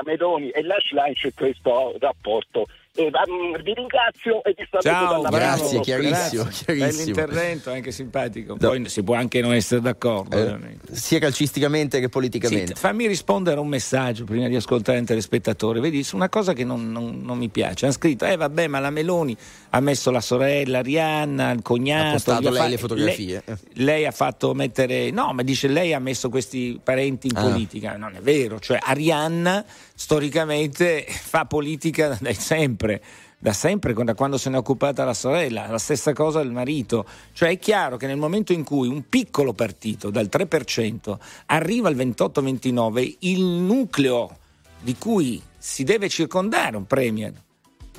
Meloni 0.04 0.50
e 0.50 0.62
la 0.62 0.76
Schlein 0.78 1.14
c'è 1.14 1.32
questo 1.32 1.96
rapporto 1.98 2.66
eh, 2.96 3.62
vi 3.62 3.74
ringrazio 3.74 4.42
e 4.42 4.54
vi 4.56 4.66
saluto 4.70 4.88
Ciao, 4.88 5.22
dalla 5.22 5.36
grazie, 5.36 5.80
chiarissimo, 5.80 6.44
chiarissimo. 6.44 7.14
Bell'intervento, 7.14 7.70
anche 7.70 7.92
simpatico. 7.92 8.56
Poi 8.56 8.80
no. 8.80 8.88
si 8.88 9.02
può 9.02 9.14
anche 9.14 9.40
non 9.40 9.54
essere 9.54 9.80
d'accordo. 9.80 10.36
Eh, 10.36 10.78
sia 10.92 11.18
calcisticamente 11.18 12.00
che 12.00 12.08
politicamente. 12.08 12.74
Sì, 12.74 12.80
fammi 12.80 13.06
rispondere 13.06 13.58
a 13.58 13.60
un 13.60 13.68
messaggio 13.68 14.24
prima 14.24 14.48
di 14.48 14.56
ascoltare 14.56 14.98
il 14.98 15.06
telespettatore. 15.06 15.80
Vedi, 15.80 16.02
su 16.02 16.16
una 16.16 16.28
cosa 16.28 16.52
che 16.52 16.64
non, 16.64 16.90
non, 16.90 17.20
non, 17.22 17.36
mi 17.38 17.48
piace. 17.48 17.84
Hanno 17.84 17.94
scritto, 17.94 18.24
eh 18.24 18.36
vabbè, 18.36 18.66
ma 18.66 18.80
la 18.80 18.90
Meloni 18.90 19.36
ha 19.70 19.80
messo 19.80 20.10
la 20.10 20.20
sorella 20.20 20.78
Arianna, 20.78 21.50
il 21.50 21.62
cognato. 21.62 22.08
Ha 22.08 22.12
postato 22.12 22.50
lei 22.50 22.62
fa... 22.62 22.68
le 22.68 22.78
fotografie. 22.78 23.42
Lei, 23.44 23.56
lei, 23.84 24.06
ha 24.06 24.12
fatto 24.12 24.54
mettere... 24.54 25.10
No, 25.10 25.32
ma 25.32 25.42
dice 25.42 25.68
lei 25.68 25.92
ha 25.92 25.98
messo 25.98 26.28
questi 26.28 26.80
parenti 26.82 27.26
in 27.28 27.36
ah. 27.36 27.42
politica. 27.42 27.96
Non 27.96 28.14
è 28.16 28.20
vero. 28.20 28.58
Cioè, 28.58 28.78
Arianna 28.80 29.64
storicamente 29.96 31.04
fa 31.08 31.46
politica 31.46 32.16
da 32.20 32.32
sempre 32.34 33.02
da 33.38 33.52
sempre, 33.52 33.92
da 33.92 34.14
quando 34.14 34.38
se 34.38 34.48
ne 34.48 34.56
è 34.56 34.58
occupata 34.58 35.04
la 35.04 35.14
sorella, 35.14 35.66
la 35.68 35.78
stessa 35.78 36.12
cosa 36.12 36.40
il 36.40 36.50
marito. 36.50 37.06
Cioè 37.32 37.50
è 37.50 37.58
chiaro 37.58 37.96
che 37.96 38.06
nel 38.06 38.16
momento 38.16 38.52
in 38.52 38.64
cui 38.64 38.88
un 38.88 39.08
piccolo 39.08 39.52
partito 39.52 40.10
dal 40.10 40.28
3% 40.30 41.16
arriva 41.46 41.88
al 41.88 41.96
28-29, 41.96 43.16
il 43.20 43.42
nucleo 43.42 44.38
di 44.80 44.96
cui 44.98 45.40
si 45.58 45.84
deve 45.84 46.08
circondare 46.08 46.76
un 46.76 46.86
premier, 46.86 47.32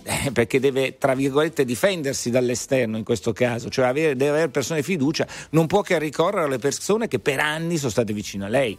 eh, 0.03 0.31
perché 0.31 0.59
deve, 0.59 0.97
tra 0.97 1.13
virgolette, 1.13 1.65
difendersi 1.65 2.29
dall'esterno 2.29 2.97
in 2.97 3.03
questo 3.03 3.31
caso, 3.31 3.69
cioè 3.69 3.85
avere, 3.85 4.15
deve 4.15 4.31
avere 4.31 4.49
persone 4.49 4.79
di 4.79 4.85
fiducia, 4.85 5.27
non 5.51 5.67
può 5.67 5.81
che 5.81 5.99
ricorrere 5.99 6.45
alle 6.45 6.59
persone 6.59 7.07
che 7.07 7.19
per 7.19 7.39
anni 7.39 7.77
sono 7.77 7.91
state 7.91 8.11
vicine 8.11 8.45
a 8.45 8.49
lei. 8.49 8.77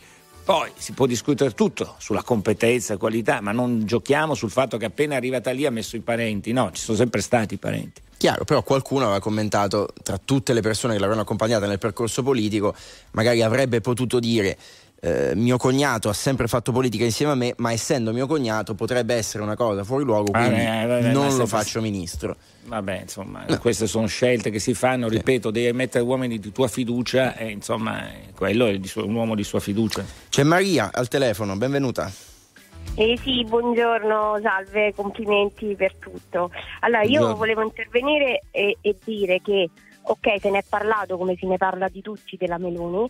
Poi 0.49 0.73
si 0.79 0.93
può 0.93 1.05
discutere 1.05 1.53
tutto 1.53 1.97
sulla 1.99 2.23
competenza 2.23 2.97
qualità, 2.97 3.43
ma 3.43 3.53
non 3.53 3.85
giochiamo 3.85 4.33
sul 4.33 4.51
fatto 4.51 4.79
che 4.79 4.87
appena 4.87 5.15
arrivata 5.15 5.51
lì 5.51 5.67
ha 5.67 5.71
messo 5.71 5.95
i 5.95 6.01
parenti. 6.01 6.53
No, 6.53 6.71
ci 6.73 6.81
sono 6.81 6.97
sempre 6.97 7.21
stati 7.21 7.53
i 7.53 7.59
parenti. 7.59 8.01
Chiaro, 8.17 8.45
però 8.45 8.63
qualcuno 8.63 9.05
aveva 9.05 9.21
commentato 9.21 9.91
tra 10.03 10.17
tutte 10.17 10.55
le 10.55 10.63
persone 10.63 10.95
che 10.95 11.01
l'avevano 11.01 11.25
accompagnata 11.25 11.67
nel 11.67 11.77
percorso 11.77 12.23
politico, 12.23 12.75
magari 13.11 13.43
avrebbe 13.43 13.83
potuto 13.83 14.19
dire 14.19 14.57
eh, 15.01 15.33
mio 15.37 15.57
cognato 15.59 16.09
ha 16.09 16.13
sempre 16.13 16.49
fatto 16.49 16.73
politica 16.73 17.05
insieme 17.05 17.33
a 17.33 17.35
me, 17.37 17.55
ma 17.59 17.73
essendo 17.73 18.13
mio 18.13 18.27
cognato 18.27 18.75
potrebbe 18.75 19.15
essere 19.15 19.43
una 19.43 19.55
cosa 19.55 19.85
fuori 19.85 20.05
luogo, 20.05 20.33
ah, 20.33 20.41
quindi 20.41 20.65
ah, 20.65 20.87
vabbè, 20.87 21.13
non 21.13 21.37
lo 21.37 21.47
faccio 21.47 21.81
ministro. 21.81 22.37
Vabbè, 22.65 23.03
insomma, 23.03 23.45
no. 23.47 23.59
queste 23.59 23.87
sono 23.87 24.07
scelte 24.07 24.51
che 24.51 24.59
si 24.59 24.75
fanno, 24.75 25.09
ripeto, 25.09 25.51
devi 25.51 25.73
mettere 25.73 26.05
uomini 26.05 26.39
di 26.39 26.53
tua 26.53 26.69
fiducia 26.69 27.37
e 27.37 27.51
insomma, 27.51 28.07
quello 28.35 28.67
è 28.67 28.79
un 28.97 29.15
uomo 29.15 29.35
di 29.35 29.45
sua 29.45 29.61
fiducia. 29.61 30.05
C'è 30.29 30.43
Maria 30.43 30.91
al 30.93 31.09
telefono, 31.09 31.57
benvenuta. 31.57 32.11
Eh 32.95 33.19
sì, 33.23 33.45
buongiorno, 33.45 34.41
salve, 34.43 34.93
complimenti 34.95 35.75
per 35.77 35.95
tutto. 35.95 36.51
Allora, 36.81 37.03
io 37.03 37.37
volevo 37.37 37.63
intervenire 37.63 38.43
e, 38.51 38.77
e 38.81 38.97
dire 39.05 39.41
che, 39.41 39.71
ok, 40.03 40.41
se 40.41 40.51
ne 40.51 40.59
è 40.59 40.65
parlato 40.69 41.17
come 41.17 41.37
se 41.39 41.47
ne 41.47 41.57
parla 41.57 41.89
di 41.89 42.03
tutti 42.03 42.37
della 42.37 42.59
Meloni, 42.59 43.09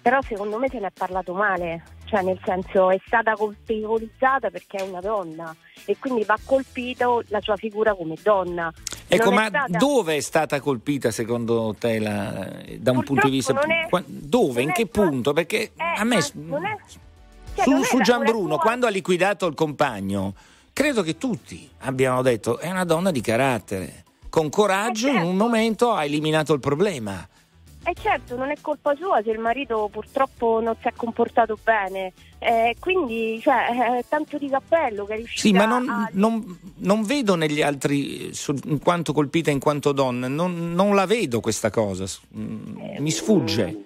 però 0.00 0.20
secondo 0.22 0.58
me 0.58 0.68
se 0.68 0.78
ne 0.78 0.86
è 0.86 0.92
parlato 0.92 1.34
male, 1.34 1.82
cioè 2.04 2.22
nel 2.22 2.38
senso 2.44 2.90
è 2.90 3.00
stata 3.04 3.34
colpevolizzata 3.34 4.50
perché 4.50 4.78
è 4.78 4.82
una 4.82 5.00
donna 5.00 5.54
e 5.84 5.96
quindi 5.98 6.24
va 6.24 6.38
colpito 6.44 7.22
la 7.28 7.40
sua 7.40 7.56
figura 7.56 7.94
come 7.94 8.14
donna. 8.22 8.72
Ecco, 9.10 9.32
ma 9.32 9.46
stata... 9.46 9.78
dove 9.78 10.16
è 10.16 10.20
stata 10.20 10.60
colpita 10.60 11.10
secondo 11.10 11.74
te 11.78 11.98
la, 11.98 12.12
da 12.78 12.90
un 12.90 13.02
Purtroppo 13.02 13.02
punto 13.02 13.26
di 13.26 13.32
vista? 13.32 13.58
È, 13.58 14.02
dove? 14.06 14.62
In 14.62 14.72
che 14.72 14.86
punto? 14.86 15.32
Perché 15.32 15.62
eh, 15.62 15.72
a 15.96 16.04
me... 16.04 16.18
Non 16.34 16.64
è, 16.66 16.76
cioè, 17.54 17.64
su, 17.64 17.82
su 17.84 18.00
Gianbruno, 18.00 18.54
tua... 18.54 18.58
quando 18.58 18.86
ha 18.86 18.90
liquidato 18.90 19.46
il 19.46 19.54
compagno, 19.54 20.34
credo 20.72 21.02
che 21.02 21.16
tutti 21.16 21.68
abbiano 21.80 22.20
detto 22.22 22.58
è 22.58 22.70
una 22.70 22.84
donna 22.84 23.10
di 23.10 23.20
carattere. 23.20 24.04
Con 24.28 24.50
coraggio, 24.50 25.08
eh 25.08 25.12
certo. 25.12 25.24
in 25.24 25.30
un 25.30 25.36
momento 25.36 25.92
ha 25.92 26.04
eliminato 26.04 26.52
il 26.52 26.60
problema. 26.60 27.26
E 27.84 27.90
eh 27.90 27.94
certo, 27.94 28.36
non 28.36 28.50
è 28.50 28.56
colpa 28.60 28.94
sua 28.96 29.22
se 29.22 29.30
il 29.30 29.38
marito 29.38 29.88
purtroppo 29.90 30.60
non 30.60 30.74
si 30.80 30.88
è 30.88 30.92
comportato 30.94 31.56
bene. 31.62 32.12
Eh, 32.38 32.76
quindi, 32.78 33.40
cioè, 33.40 33.98
eh, 33.98 34.04
tanto 34.08 34.36
di 34.36 34.48
cappello 34.48 35.04
che 35.04 35.14
è 35.14 35.16
riuscito 35.16 35.40
Sì, 35.40 35.52
ma 35.52 35.64
non, 35.64 35.88
a... 35.88 36.08
non, 36.12 36.58
non 36.78 37.02
vedo 37.02 37.34
negli 37.34 37.62
altri, 37.62 38.30
in 38.64 38.78
quanto 38.80 39.12
colpita 39.12 39.50
in 39.50 39.60
quanto 39.60 39.92
donna, 39.92 40.28
non, 40.28 40.72
non 40.72 40.94
la 40.94 41.06
vedo 41.06 41.40
questa 41.40 41.70
cosa. 41.70 42.04
Mm, 42.36 42.98
mi 42.98 43.10
sfugge. 43.10 43.84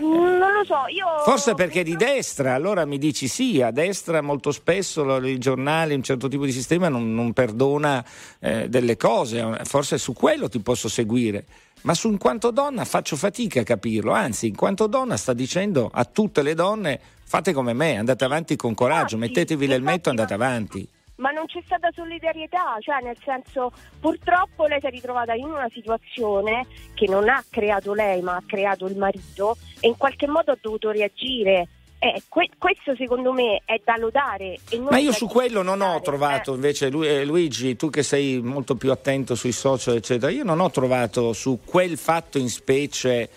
Non 0.00 0.52
lo 0.52 0.64
so, 0.64 0.86
io... 0.88 1.06
Forse 1.24 1.54
perché 1.54 1.80
è 1.80 1.84
di 1.84 1.96
destra, 1.96 2.54
allora 2.54 2.84
mi 2.84 2.98
dici 2.98 3.28
sì, 3.28 3.62
a 3.62 3.70
destra 3.70 4.20
molto 4.20 4.50
spesso 4.50 5.16
i 5.24 5.38
giornali, 5.38 5.94
un 5.94 6.02
certo 6.02 6.28
tipo 6.28 6.44
di 6.44 6.52
sistema 6.52 6.88
non, 6.88 7.14
non 7.14 7.32
perdona 7.32 8.04
eh, 8.40 8.68
delle 8.68 8.96
cose, 8.96 9.60
forse 9.64 9.98
su 9.98 10.12
quello 10.12 10.48
ti 10.48 10.58
posso 10.58 10.88
seguire 10.88 11.44
ma 11.82 11.94
su 11.94 12.08
in 12.08 12.18
quanto 12.18 12.50
donna 12.50 12.84
faccio 12.84 13.16
fatica 13.16 13.60
a 13.60 13.64
capirlo, 13.64 14.12
anzi 14.12 14.48
in 14.48 14.56
quanto 14.56 14.86
donna 14.86 15.16
sta 15.16 15.32
dicendo 15.32 15.90
a 15.92 16.04
tutte 16.04 16.42
le 16.42 16.54
donne 16.54 17.00
fate 17.24 17.52
come 17.52 17.74
me, 17.74 17.96
andate 17.96 18.24
avanti 18.24 18.56
con 18.56 18.74
coraggio, 18.74 19.16
ah, 19.16 19.18
mettetevi 19.18 19.66
l'elmetto 19.66 20.08
e 20.08 20.10
andate 20.10 20.34
avanti. 20.34 20.88
Ma 21.16 21.30
non 21.30 21.46
c'è 21.46 21.60
stata 21.64 21.90
solidarietà, 21.92 22.76
cioè 22.80 23.02
nel 23.02 23.16
senso 23.24 23.72
purtroppo 24.00 24.66
lei 24.66 24.80
si 24.80 24.86
è 24.86 24.90
ritrovata 24.90 25.34
in 25.34 25.46
una 25.46 25.68
situazione 25.72 26.66
che 26.94 27.06
non 27.06 27.28
ha 27.28 27.42
creato 27.50 27.92
lei 27.92 28.22
ma 28.22 28.36
ha 28.36 28.42
creato 28.46 28.86
il 28.86 28.96
marito 28.96 29.56
e 29.80 29.88
in 29.88 29.96
qualche 29.96 30.28
modo 30.28 30.52
ha 30.52 30.58
dovuto 30.60 30.90
reagire 30.90 31.68
eh, 31.98 32.22
que- 32.28 32.50
questo 32.58 32.94
secondo 32.96 33.32
me 33.32 33.62
è 33.64 33.80
da 33.84 33.96
lodare. 33.96 34.58
Ma 34.88 34.98
io 34.98 35.12
su 35.12 35.26
quello 35.26 35.62
non 35.62 35.80
ho 35.80 36.00
trovato, 36.00 36.52
eh. 36.52 36.54
invece 36.54 36.88
Lu- 36.90 37.02
eh, 37.04 37.24
Luigi, 37.24 37.76
tu 37.76 37.90
che 37.90 38.02
sei 38.02 38.40
molto 38.40 38.76
più 38.76 38.90
attento 38.92 39.34
sui 39.34 39.52
social, 39.52 39.96
eccetera, 39.96 40.30
io 40.30 40.44
non 40.44 40.60
ho 40.60 40.70
trovato 40.70 41.32
su 41.32 41.60
quel 41.64 41.96
fatto 41.98 42.38
in 42.38 42.48
specie 42.48 43.28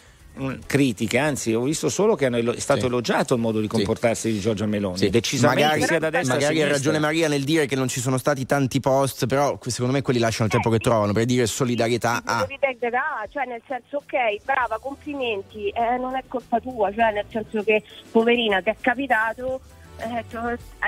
critiche, 0.66 1.18
anzi 1.18 1.54
ho 1.54 1.62
visto 1.62 1.90
solo 1.90 2.16
che 2.16 2.28
è 2.28 2.60
stato 2.60 2.82
sì. 2.82 2.86
elogiato 2.86 3.34
il 3.34 3.42
modo 3.42 3.60
di 3.60 3.68
comportarsi 3.68 4.30
sì. 4.30 4.34
di 4.34 4.40
Giorgia 4.40 4.66
Meloni, 4.66 4.98
sì. 4.98 5.10
decisamente 5.10 5.64
magari, 5.64 5.84
sia 5.84 6.00
da 6.00 6.10
destra 6.10 6.36
Magari 6.36 6.62
ha 6.62 6.68
ragione 6.68 7.00
Maria 7.00 7.28
nel 7.28 7.44
dire 7.44 7.66
che 7.66 7.76
non 7.76 7.88
ci 7.88 8.00
sono 8.00 8.18
stati 8.18 8.46
tanti 8.46 8.80
post, 8.80 9.28
però 9.28 9.58
secondo 9.66 9.94
me 9.94 10.02
quelli 10.02 10.20
lasciano 10.20 10.46
il 10.46 10.52
tempo 10.52 10.70
che 10.70 10.80
trovano 10.80 11.12
per 11.14 11.26
dire 11.26 11.46
solidarietà 11.46 12.22
a... 12.24 12.40
Ah, 12.40 13.28
cioè 13.30 13.46
nel 13.46 13.62
senso 13.68 13.98
ok, 13.98 14.44
brava, 14.44 14.78
complimenti, 14.80 15.70
eh, 15.70 15.98
non 15.98 16.16
è 16.16 16.24
colpa 16.28 16.60
tua, 16.60 16.92
cioè 16.94 17.12
nel 17.12 17.26
senso 17.30 17.64
che 17.64 17.84
poverina 18.12 18.62
ti 18.62 18.70
è 18.70 18.76
capitato 18.80 19.60
eh, 20.02 20.26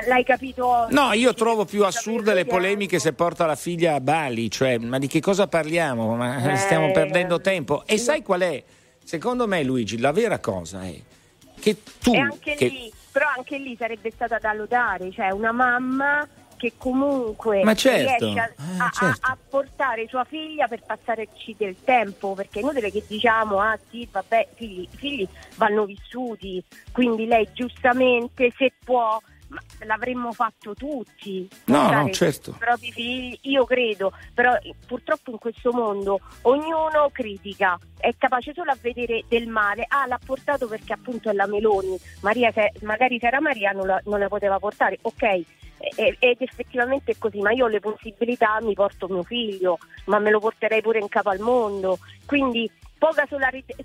l'hai 0.08 0.24
capito? 0.24 0.88
No, 0.90 1.14
io 1.14 1.34
trovo 1.34 1.66
più 1.66 1.86
assurde 1.86 2.34
le 2.34 2.46
polemiche 2.46 3.00
se 3.00 3.14
porta 3.14 3.46
la 3.46 3.56
figlia 3.56 3.96
a 3.96 4.00
Bali, 4.00 4.50
cioè, 4.50 4.78
ma 4.78 4.98
di 4.98 5.08
che 5.08 5.22
cosa 5.22 5.48
parliamo? 5.48 6.16
Ma 6.16 6.54
eh, 6.54 6.56
stiamo 6.58 6.92
perdendo 6.92 7.40
tempo. 7.40 7.84
E 7.86 7.98
sai 7.98 8.24
qual 8.24 8.42
è? 8.42 8.64
Secondo 9.04 9.48
me, 9.48 9.64
Luigi, 9.64 10.00
la 10.00 10.12
vera 10.12 10.40
cosa 10.40 10.84
è 10.84 11.00
che 11.60 11.78
tu. 12.00 12.14
E 12.14 12.18
anche 12.18 12.56
che... 12.56 12.68
lì, 12.68 12.92
però 13.12 13.28
anche 13.36 13.58
lì 13.58 13.76
sarebbe 13.78 14.12
stata 14.12 14.40
da 14.40 14.54
lodare, 14.54 15.12
cioè 15.12 15.32
una 15.32 15.52
mamma 15.52 16.28
che 16.58 16.74
comunque 16.78 17.62
certo. 17.76 18.26
riesce 18.26 18.40
a, 18.40 18.46
eh, 18.46 18.80
a, 18.80 18.90
certo. 18.90 19.20
a, 19.28 19.38
portare 19.50 20.08
sua 20.08 20.24
figlia 20.24 20.68
per 20.68 20.82
passarci 20.86 21.56
del 21.58 21.76
tempo, 21.84 22.34
perché 22.34 22.60
è 22.60 22.62
inutile 22.62 22.90
che 22.90 23.04
diciamo, 23.06 23.60
ah 23.60 23.78
sì, 23.90 24.08
vabbè, 24.10 24.48
i 24.60 24.88
figli 24.96 25.28
vanno 25.56 25.84
vissuti, 25.84 26.64
quindi 26.94 27.26
lei 27.26 27.50
giustamente 27.54 28.54
se 28.56 28.72
può 28.84 29.20
ma 29.20 29.33
l'avremmo 29.86 30.32
fatto 30.32 30.74
tutti. 30.74 31.48
No, 31.66 31.92
no, 31.92 32.10
certo. 32.12 32.52
I 32.52 32.58
propri 32.58 32.92
figli, 32.92 33.40
io 33.44 33.66
credo, 33.66 34.14
però 34.34 34.54
purtroppo 34.86 35.32
in 35.32 35.38
questo 35.38 35.72
mondo 35.72 36.20
ognuno 36.44 37.10
critica, 37.12 37.78
è 37.98 38.14
capace 38.18 38.54
solo 38.54 38.72
a 38.72 38.78
vedere 38.82 39.24
del 39.28 39.48
male. 39.48 39.86
Ah, 39.88 40.06
l'ha 40.08 40.20
portato 40.24 40.68
perché 40.68 40.94
appunto 40.94 41.30
è 41.30 41.34
la 41.34 41.48
Meloni, 41.48 41.98
Maria, 42.22 42.52
se, 42.52 42.72
magari 42.82 43.20
se 43.20 43.28
era 43.28 43.40
Maria 43.40 43.72
non 43.72 43.88
la, 43.88 44.02
non 44.06 44.20
la 44.20 44.28
poteva 44.28 44.60
portare, 44.60 45.00
ok. 45.02 45.42
Ed 45.96 46.38
effettivamente 46.40 47.12
è 47.12 47.16
così, 47.18 47.40
ma 47.40 47.52
io 47.52 47.66
ho 47.66 47.68
le 47.68 47.82
possibilità, 47.82 48.58
mi 48.62 48.74
porto 48.74 49.10
mio 49.10 49.24
figlio, 49.24 49.80
ma 50.06 50.18
me 50.18 50.30
lo 50.30 50.40
porterei 50.40 50.82
pure 50.82 51.00
in 51.00 51.10
capo 51.10 51.30
al 51.30 51.40
mondo. 51.40 52.00
Quindi 52.26 52.72
poca 53.04 53.28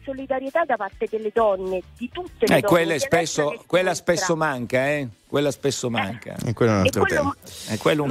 solidarietà 0.05 0.65
da 0.65 0.77
parte 0.77 1.09
delle 1.11 1.33
donne, 1.35 1.83
di 1.97 2.09
tutte 2.09 2.47
le 2.47 2.59
eh, 2.59 2.61
donne. 2.61 2.63
Quella, 2.63 2.99
spesso, 3.01 3.65
quella 3.67 3.95
spesso, 3.95 4.37
manca, 4.37 4.87
eh? 4.91 5.09
Quella 5.27 5.51
spesso 5.51 5.91
manca. 5.91 6.37
Eh, 6.45 6.51
e 6.51 6.53
quello 6.55 6.71
è 6.71 6.75
un 6.77 6.81
altro 6.83 7.03
quello... 7.03 7.35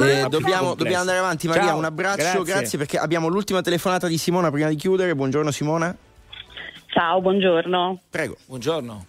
tema. 0.01 0.13
Eh, 0.13 0.25
eh, 0.25 0.27
dobbiamo, 0.27 0.75
dobbiamo, 0.75 0.99
andare 0.99 1.19
avanti, 1.19 1.47
Maria. 1.47 1.67
Ciao, 1.67 1.77
un 1.77 1.85
abbraccio, 1.85 2.41
grazie. 2.41 2.43
grazie 2.43 2.77
perché 2.77 2.97
abbiamo 2.97 3.29
l'ultima 3.29 3.61
telefonata 3.61 4.07
di 4.07 4.17
Simona 4.17 4.51
prima 4.51 4.67
di 4.67 4.75
chiudere. 4.75 5.15
Buongiorno 5.15 5.49
Simona. 5.49 5.95
Ciao, 6.87 7.21
buongiorno. 7.21 8.01
Prego. 8.09 8.35
Buongiorno. 8.45 9.05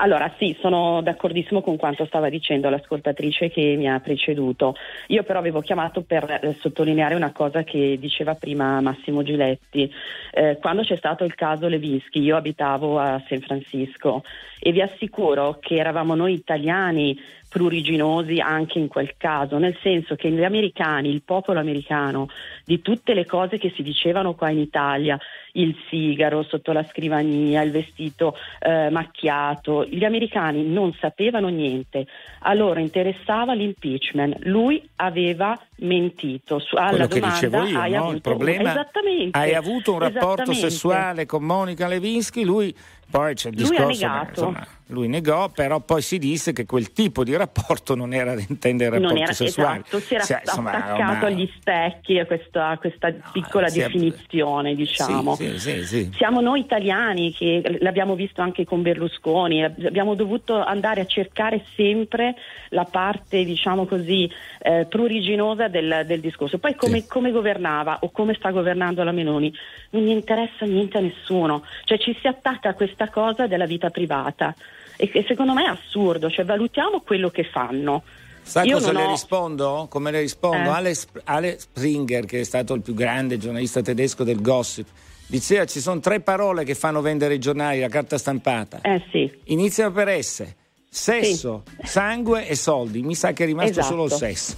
Allora 0.00 0.32
sì, 0.38 0.56
sono 0.60 1.00
d'accordissimo 1.02 1.60
con 1.60 1.76
quanto 1.76 2.04
stava 2.04 2.28
dicendo 2.28 2.68
l'ascoltatrice 2.68 3.50
che 3.50 3.74
mi 3.76 3.88
ha 3.88 3.98
preceduto. 3.98 4.76
Io 5.08 5.24
però 5.24 5.40
avevo 5.40 5.60
chiamato 5.60 6.02
per 6.02 6.38
eh, 6.40 6.56
sottolineare 6.60 7.14
una 7.14 7.32
cosa 7.32 7.64
che 7.64 7.96
diceva 7.98 8.34
prima 8.34 8.80
Massimo 8.80 9.24
Giletti. 9.24 9.90
Eh, 10.30 10.58
quando 10.60 10.82
c'è 10.82 10.96
stato 10.96 11.24
il 11.24 11.34
caso 11.34 11.66
Levinsky, 11.66 12.20
io 12.20 12.36
abitavo 12.36 12.98
a 12.98 13.20
San 13.28 13.40
Francisco 13.40 14.22
e 14.60 14.70
vi 14.70 14.82
assicuro 14.82 15.58
che 15.60 15.76
eravamo 15.76 16.14
noi 16.14 16.34
italiani 16.34 17.18
pruriginosi 17.48 18.40
anche 18.40 18.78
in 18.78 18.88
quel 18.88 19.14
caso, 19.16 19.58
nel 19.58 19.76
senso 19.82 20.14
che 20.14 20.30
gli 20.30 20.44
americani, 20.44 21.08
il 21.08 21.22
popolo 21.22 21.58
americano, 21.58 22.28
di 22.64 22.80
tutte 22.80 23.14
le 23.14 23.24
cose 23.24 23.58
che 23.58 23.72
si 23.74 23.82
dicevano 23.82 24.34
qua 24.34 24.50
in 24.50 24.58
Italia, 24.58 25.18
il 25.52 25.74
sigaro 25.88 26.42
sotto 26.42 26.72
la 26.72 26.84
scrivania, 26.84 27.62
il 27.62 27.70
vestito 27.70 28.36
eh, 28.60 28.90
macchiato, 28.90 29.84
gli 29.84 30.04
americani 30.04 30.64
non 30.64 30.92
sapevano 31.00 31.48
niente, 31.48 32.06
a 32.40 32.54
loro 32.54 32.80
interessava 32.80 33.54
l'impeachment, 33.54 34.44
lui 34.44 34.86
aveva 34.96 35.58
mentito 35.80 36.58
su, 36.58 36.76
alla 36.76 36.90
Quello 36.90 37.06
domanda 37.06 37.28
che 37.28 37.34
dicevo 37.34 37.64
io, 37.64 37.80
hai 37.80 37.92
no? 37.92 37.98
avuto 37.98 38.14
il 38.14 38.20
problema 38.20 38.88
hai 39.30 39.54
avuto 39.54 39.92
un 39.92 39.98
rapporto 39.98 40.52
sessuale 40.52 41.26
con 41.26 41.44
Monica 41.44 41.86
Levinsky, 41.86 42.42
lui 42.44 42.74
poi 43.10 43.34
c'è 43.34 43.48
il 43.48 43.54
discorso, 43.54 43.82
lui 43.82 44.04
ha 44.04 44.08
negato. 44.08 44.28
Insomma, 44.28 44.66
lui 44.90 45.08
negò, 45.08 45.48
però 45.48 45.80
poi 45.80 46.02
si 46.02 46.18
disse 46.18 46.52
che 46.52 46.64
quel 46.64 46.92
tipo 46.92 47.24
di 47.24 47.34
rapporto 47.36 47.94
non 47.94 48.12
era 48.12 48.34
da 48.34 48.42
intendere 48.46 48.90
rapporto 48.92 49.14
non 49.14 49.22
era, 49.22 49.32
sessuale. 49.32 49.80
Esatto, 49.80 50.00
si 50.00 50.14
era 50.14 50.24
cioè, 50.24 50.40
insomma, 50.44 50.70
attaccato 50.72 51.26
una... 51.26 51.26
agli 51.26 51.50
specchi 51.54 52.18
a 52.18 52.26
questa, 52.26 52.68
a 52.68 52.78
questa 52.78 53.08
no, 53.08 53.16
piccola 53.32 53.68
definizione, 53.70 54.74
diciamo. 54.74 55.34
Sì, 55.36 55.58
sì, 55.58 55.84
sì, 55.84 56.10
Siamo 56.16 56.40
noi 56.40 56.60
italiani 56.60 57.32
che 57.32 57.78
l'abbiamo 57.80 58.14
visto 58.14 58.42
anche 58.42 58.64
con 58.64 58.82
Berlusconi, 58.82 59.64
abbiamo 59.64 60.14
dovuto 60.14 60.62
andare 60.62 61.00
a 61.00 61.06
cercare 61.06 61.64
sempre 61.76 62.34
la 62.70 62.84
parte, 62.84 63.44
diciamo 63.44 63.86
così, 63.86 64.30
eh, 64.60 64.86
pruriginosa 64.88 65.67
del, 65.68 66.04
del, 66.06 66.20
discorso. 66.20 66.58
Poi 66.58 66.74
come, 66.74 67.06
come 67.06 67.30
governava 67.30 67.98
o 68.00 68.10
come 68.10 68.34
sta 68.34 68.50
governando 68.50 69.04
la 69.04 69.12
Meloni 69.12 69.52
non 69.90 70.02
gli 70.02 70.10
interessa 70.10 70.64
niente 70.64 70.98
a 70.98 71.00
nessuno, 71.00 71.64
cioè 71.84 71.98
ci 71.98 72.16
si 72.20 72.26
attacca 72.26 72.70
a 72.70 72.74
questa 72.74 73.08
cosa 73.08 73.46
della 73.46 73.66
vita 73.66 73.90
privata 73.90 74.54
e, 74.96 75.10
e 75.12 75.24
secondo 75.26 75.52
me 75.52 75.64
è 75.64 75.68
assurdo, 75.68 76.28
cioè 76.28 76.44
valutiamo 76.44 77.00
quello 77.00 77.30
che 77.30 77.44
fanno. 77.44 78.02
Sai 78.42 78.66
Io 78.68 78.78
cosa 78.78 78.92
le 78.92 79.04
ho... 79.04 79.10
rispondo? 79.10 79.86
Come 79.88 80.10
le 80.10 80.20
rispondo? 80.20 80.70
Eh. 80.70 80.74
Alex, 80.74 81.06
Alex 81.24 81.58
Springer, 81.58 82.24
che 82.24 82.40
è 82.40 82.44
stato 82.44 82.74
il 82.74 82.82
più 82.82 82.94
grande 82.94 83.38
giornalista 83.38 83.80
tedesco 83.80 84.24
del 84.24 84.40
gossip, 84.40 84.88
diceva 85.26 85.66
ci 85.66 85.80
sono 85.80 86.00
tre 86.00 86.20
parole 86.20 86.64
che 86.64 86.74
fanno 86.74 87.00
vendere 87.00 87.34
i 87.34 87.38
giornali, 87.38 87.78
la 87.78 87.88
carta 87.88 88.18
stampata. 88.18 88.80
Eh 88.82 89.04
sì. 89.10 89.30
Iniziano 89.44 89.92
per 89.92 90.22
S. 90.22 90.44
Sesso, 90.90 91.64
sì. 91.66 91.86
sangue 91.86 92.46
e 92.48 92.56
soldi. 92.56 93.02
Mi 93.02 93.14
sa 93.14 93.32
che 93.32 93.44
è 93.44 93.46
rimasto 93.46 93.80
esatto. 93.80 93.86
solo 93.88 94.04
il 94.04 94.12
sesso. 94.12 94.56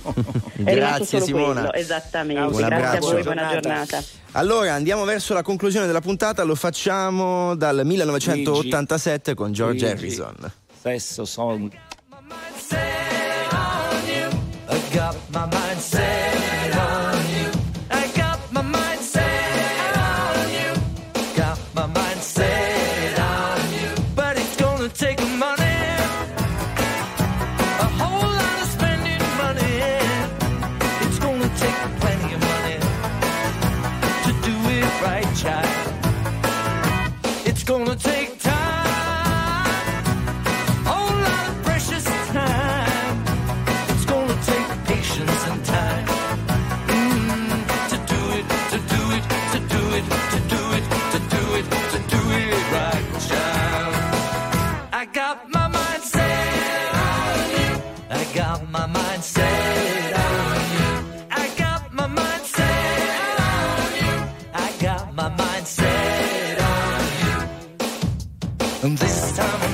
Grazie 0.57 1.20
Simona. 1.20 1.53
Quello, 1.61 1.72
esattamente. 1.72 2.43
Un 2.43 2.51
Grazie 2.51 2.74
abbraccio. 2.74 3.09
a 3.09 3.12
voi, 3.12 3.22
buona 3.22 3.51
giornata. 3.51 4.03
Allora 4.33 4.74
andiamo 4.74 5.05
verso 5.05 5.35
la 5.35 5.43
conclusione 5.43 5.87
della 5.87 6.01
puntata, 6.01 6.45
lo 6.45 6.55
facciamo 6.55 7.57
dal 7.57 7.85
1987 7.85 9.35
con 9.35 9.53
George 9.53 9.87
Luigi. 9.87 10.05
Harrison. 10.20 10.53
Sesso, 10.81 11.24
soldi. 11.24 11.78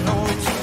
Know 0.05 0.27
it's 0.29 0.56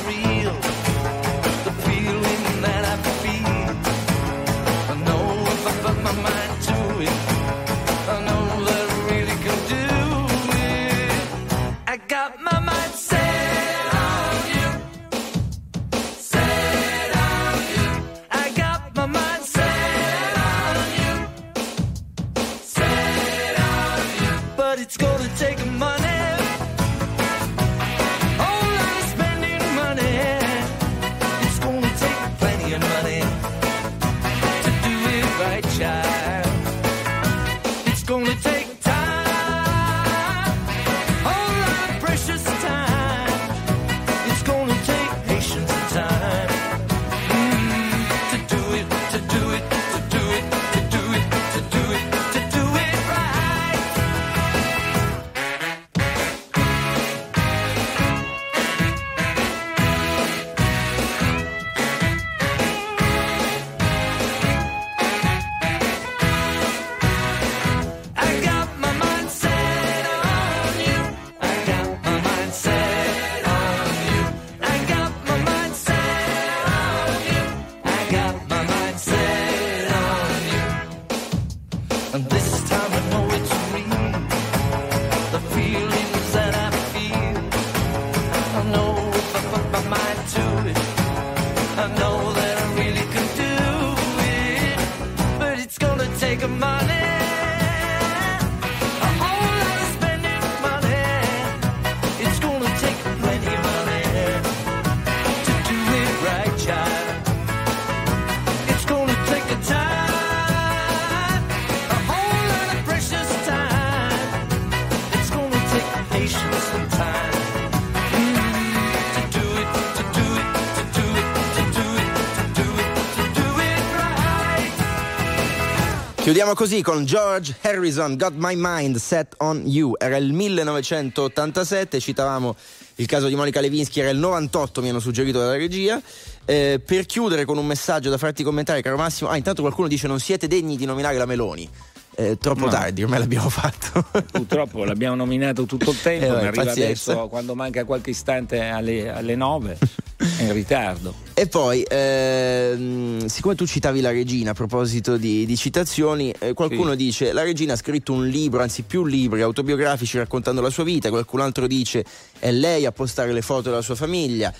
Così 126.56 126.82
con 126.82 127.04
George 127.06 127.56
Harrison, 127.62 128.16
Got 128.16 128.34
My 128.38 128.54
Mind 128.56 128.96
Set 128.98 129.34
on 129.40 129.64
You. 129.66 129.96
Era 129.98 130.16
il 130.18 130.32
1987, 130.32 132.00
citavamo 132.00 132.56
il 132.96 133.06
caso 133.06 133.28
di 133.28 133.36
Monica 133.36 133.60
Levinsky, 133.60 134.00
era 134.02 134.12
il 134.12 134.18
98, 134.18 134.82
mi 134.82 134.90
hanno 134.90 135.00
suggerito 135.00 135.40
dalla 135.40 135.58
regia. 135.58 136.00
Eh, 136.46 136.80
per 136.84 137.06
chiudere 137.06 137.44
con 137.46 137.58
un 137.58 137.66
messaggio 137.66 138.10
da 138.10 138.18
farti 138.18 138.44
commentare, 138.44 138.82
caro 138.82 138.96
Massimo. 138.98 139.30
Ah, 139.30 139.36
intanto 139.38 139.62
qualcuno 139.62 139.88
dice 139.88 140.08
non 140.08 140.20
siete 140.20 140.48
degni 140.48 140.78
di 140.78 140.86
nominare 140.86 141.18
la 141.18 141.26
Meloni. 141.26 141.68
Eh, 142.16 142.38
troppo 142.38 142.66
No. 142.66 142.70
tardi, 142.72 143.02
ormai 143.04 143.20
l'abbiamo 143.20 143.50
fatto. 143.50 144.06
Purtroppo 144.32 144.84
l'abbiamo 144.86 145.16
nominato 145.16 145.66
tutto 145.66 145.90
il 145.92 146.00
tempo, 146.02 146.26
Eh, 146.26 146.30
vabbè, 146.30 146.46
arriva 146.46 146.64
pazienza. 146.66 147.12
adesso 147.12 147.28
quando 147.28 147.56
manca 147.56 147.84
qualche 147.86 148.12
istante 148.12 148.62
alle, 148.62 149.10
alle 149.10 149.36
9, 149.36 149.78
è 150.38 150.44
in 150.44 150.54
ritardo. 150.54 151.14
E 151.34 151.48
poi, 151.48 151.84
ehm, 151.88 153.26
siccome 153.26 153.56
tu 153.56 153.66
citavi 153.66 154.02
la 154.02 154.12
regina 154.12 154.52
a 154.52 154.54
proposito 154.54 155.18
di, 155.18 155.46
di 155.46 155.58
citazioni, 155.58 156.34
eh, 156.38 156.54
qualcuno 156.54 156.96
dice 156.96 157.34
la 157.34 157.44
regina 157.44 157.74
ha 157.74 157.76
scritto 157.76 158.14
un 158.14 158.28
libro, 158.28 158.62
anzi 158.62 158.84
più 158.84 159.06
libri 159.06 159.42
autobiografici 159.42 160.18
raccontando 160.18 160.62
la 160.62 160.70
sua 160.70 160.84
vita, 160.84 161.10
qualcun 161.10 161.42
altro 161.42 161.68
dice 161.68 162.06
è 162.40 162.52
lei 162.52 162.86
a 162.86 162.92
postare 162.92 163.34
le 163.34 163.42
foto 163.42 163.70
della 163.70 163.82
sua 163.82 163.96
famiglia. 163.96 164.54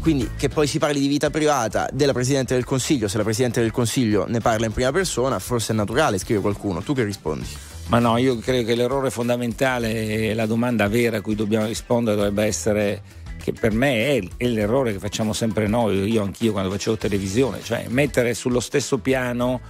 Quindi 0.00 0.30
che 0.36 0.48
poi 0.48 0.66
si 0.66 0.78
parli 0.78 1.00
di 1.00 1.08
vita 1.08 1.30
privata 1.30 1.88
della 1.92 2.12
Presidente 2.12 2.54
del 2.54 2.64
Consiglio, 2.64 3.08
se 3.08 3.16
la 3.16 3.24
Presidente 3.24 3.60
del 3.60 3.72
Consiglio 3.72 4.26
ne 4.28 4.40
parla 4.40 4.66
in 4.66 4.72
prima 4.72 4.92
persona, 4.92 5.38
forse 5.38 5.72
è 5.72 5.76
naturale, 5.76 6.18
scrive 6.18 6.40
qualcuno. 6.40 6.82
Tu 6.82 6.94
che 6.94 7.04
rispondi? 7.04 7.46
Ma 7.88 7.98
no, 7.98 8.18
io 8.18 8.38
credo 8.38 8.66
che 8.66 8.74
l'errore 8.74 9.10
fondamentale 9.10 10.28
e 10.28 10.34
la 10.34 10.44
domanda 10.44 10.88
vera 10.88 11.18
a 11.18 11.20
cui 11.22 11.34
dobbiamo 11.34 11.66
rispondere 11.66 12.16
dovrebbe 12.16 12.44
essere 12.44 13.02
che 13.48 13.58
per 13.58 13.72
me 13.72 14.16
è, 14.16 14.22
è 14.36 14.46
l'errore 14.46 14.92
che 14.92 14.98
facciamo 14.98 15.32
sempre 15.32 15.66
noi, 15.66 16.10
io 16.10 16.22
anch'io 16.22 16.52
quando 16.52 16.70
facevo 16.70 16.96
televisione, 16.96 17.62
cioè 17.62 17.86
mettere 17.88 18.34
sullo 18.34 18.60
stesso 18.60 18.98
piano 18.98 19.60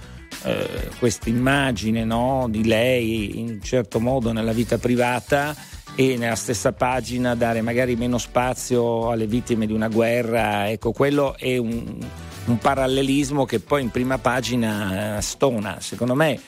eh, 0.43 0.89
questa 0.99 1.29
immagine 1.29 2.03
no, 2.03 2.47
di 2.49 2.65
lei 2.65 3.39
in 3.39 3.49
un 3.49 3.61
certo 3.61 3.99
modo 3.99 4.31
nella 4.31 4.51
vita 4.51 4.77
privata 4.77 5.55
e 5.95 6.17
nella 6.17 6.35
stessa 6.35 6.71
pagina 6.73 7.35
dare 7.35 7.61
magari 7.61 7.95
meno 7.95 8.17
spazio 8.17 9.09
alle 9.09 9.27
vittime 9.27 9.65
di 9.65 9.73
una 9.73 9.87
guerra, 9.87 10.69
ecco 10.69 10.91
quello 10.91 11.37
è 11.37 11.57
un, 11.57 11.97
un 12.45 12.57
parallelismo 12.57 13.45
che 13.45 13.59
poi 13.59 13.81
in 13.81 13.89
prima 13.89 14.17
pagina 14.17 15.17
eh, 15.17 15.21
stona, 15.21 15.77
secondo 15.79 16.15
me 16.15 16.39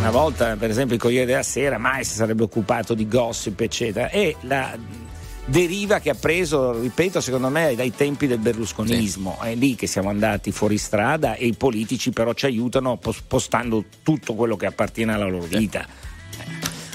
una 0.00 0.10
volta, 0.10 0.56
per 0.56 0.70
esempio, 0.70 0.94
il 0.94 1.00
Corriere 1.00 1.26
della 1.26 1.42
Sera 1.42 1.76
mai 1.76 2.04
si 2.04 2.14
sarebbe 2.14 2.44
occupato 2.44 2.94
di 2.94 3.06
gossip, 3.06 3.60
eccetera. 3.60 4.08
E 4.08 4.34
la 4.40 4.74
deriva 5.50 5.98
che 5.98 6.10
ha 6.10 6.14
preso, 6.14 6.80
ripeto, 6.80 7.20
secondo 7.20 7.48
me 7.48 7.74
dai 7.74 7.92
tempi 7.92 8.26
del 8.26 8.38
berlusconismo. 8.38 9.38
È 9.40 9.54
lì 9.54 9.74
che 9.74 9.86
siamo 9.86 10.08
andati 10.08 10.52
fuori 10.52 10.78
strada 10.78 11.34
e 11.34 11.46
i 11.46 11.54
politici 11.54 12.10
però 12.12 12.32
ci 12.32 12.46
aiutano 12.46 12.96
pos- 12.96 13.20
postando 13.26 13.84
tutto 14.02 14.34
quello 14.34 14.56
che 14.56 14.66
appartiene 14.66 15.12
alla 15.12 15.26
loro 15.26 15.46
vita. 15.46 15.86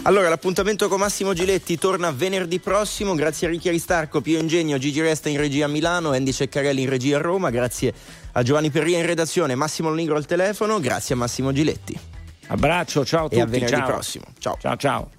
Allora, 0.03 0.29
l'appuntamento 0.29 0.87
con 0.87 0.99
Massimo 0.99 1.33
Giletti 1.33 1.77
torna 1.77 2.11
venerdì 2.11 2.59
prossimo. 2.59 3.15
Grazie 3.15 3.47
a 3.47 3.49
Ricchi 3.49 3.69
Aristarco, 3.69 4.21
Pio 4.21 4.39
Ingegno, 4.39 4.77
Gigi 4.77 5.01
Resta 5.01 5.29
in 5.29 5.37
regia 5.37 5.65
a 5.65 5.67
Milano, 5.67 6.11
Andy 6.11 6.31
Ceccarelli 6.31 6.83
in 6.83 6.89
regia 6.89 7.17
a 7.17 7.21
Roma. 7.21 7.49
Grazie 7.49 7.93
a 8.33 8.43
Giovanni 8.43 8.69
Perria 8.69 8.99
in 8.99 9.05
redazione, 9.05 9.55
Massimo 9.55 9.89
Lonigro 9.89 10.15
al 10.15 10.25
telefono. 10.25 10.79
Grazie 10.79 11.15
a 11.15 11.17
Massimo 11.17 11.51
Giletti. 11.51 11.97
Abbraccio, 12.47 13.03
ciao 13.03 13.21
a 13.25 13.29
tutti. 13.29 13.37
E 13.37 13.41
a 13.41 13.45
venerdì 13.45 13.75
ciao. 13.75 13.87
prossimo. 13.87 14.25
Ciao. 14.37 14.57
Ciao 14.61 14.75
ciao. 14.77 15.09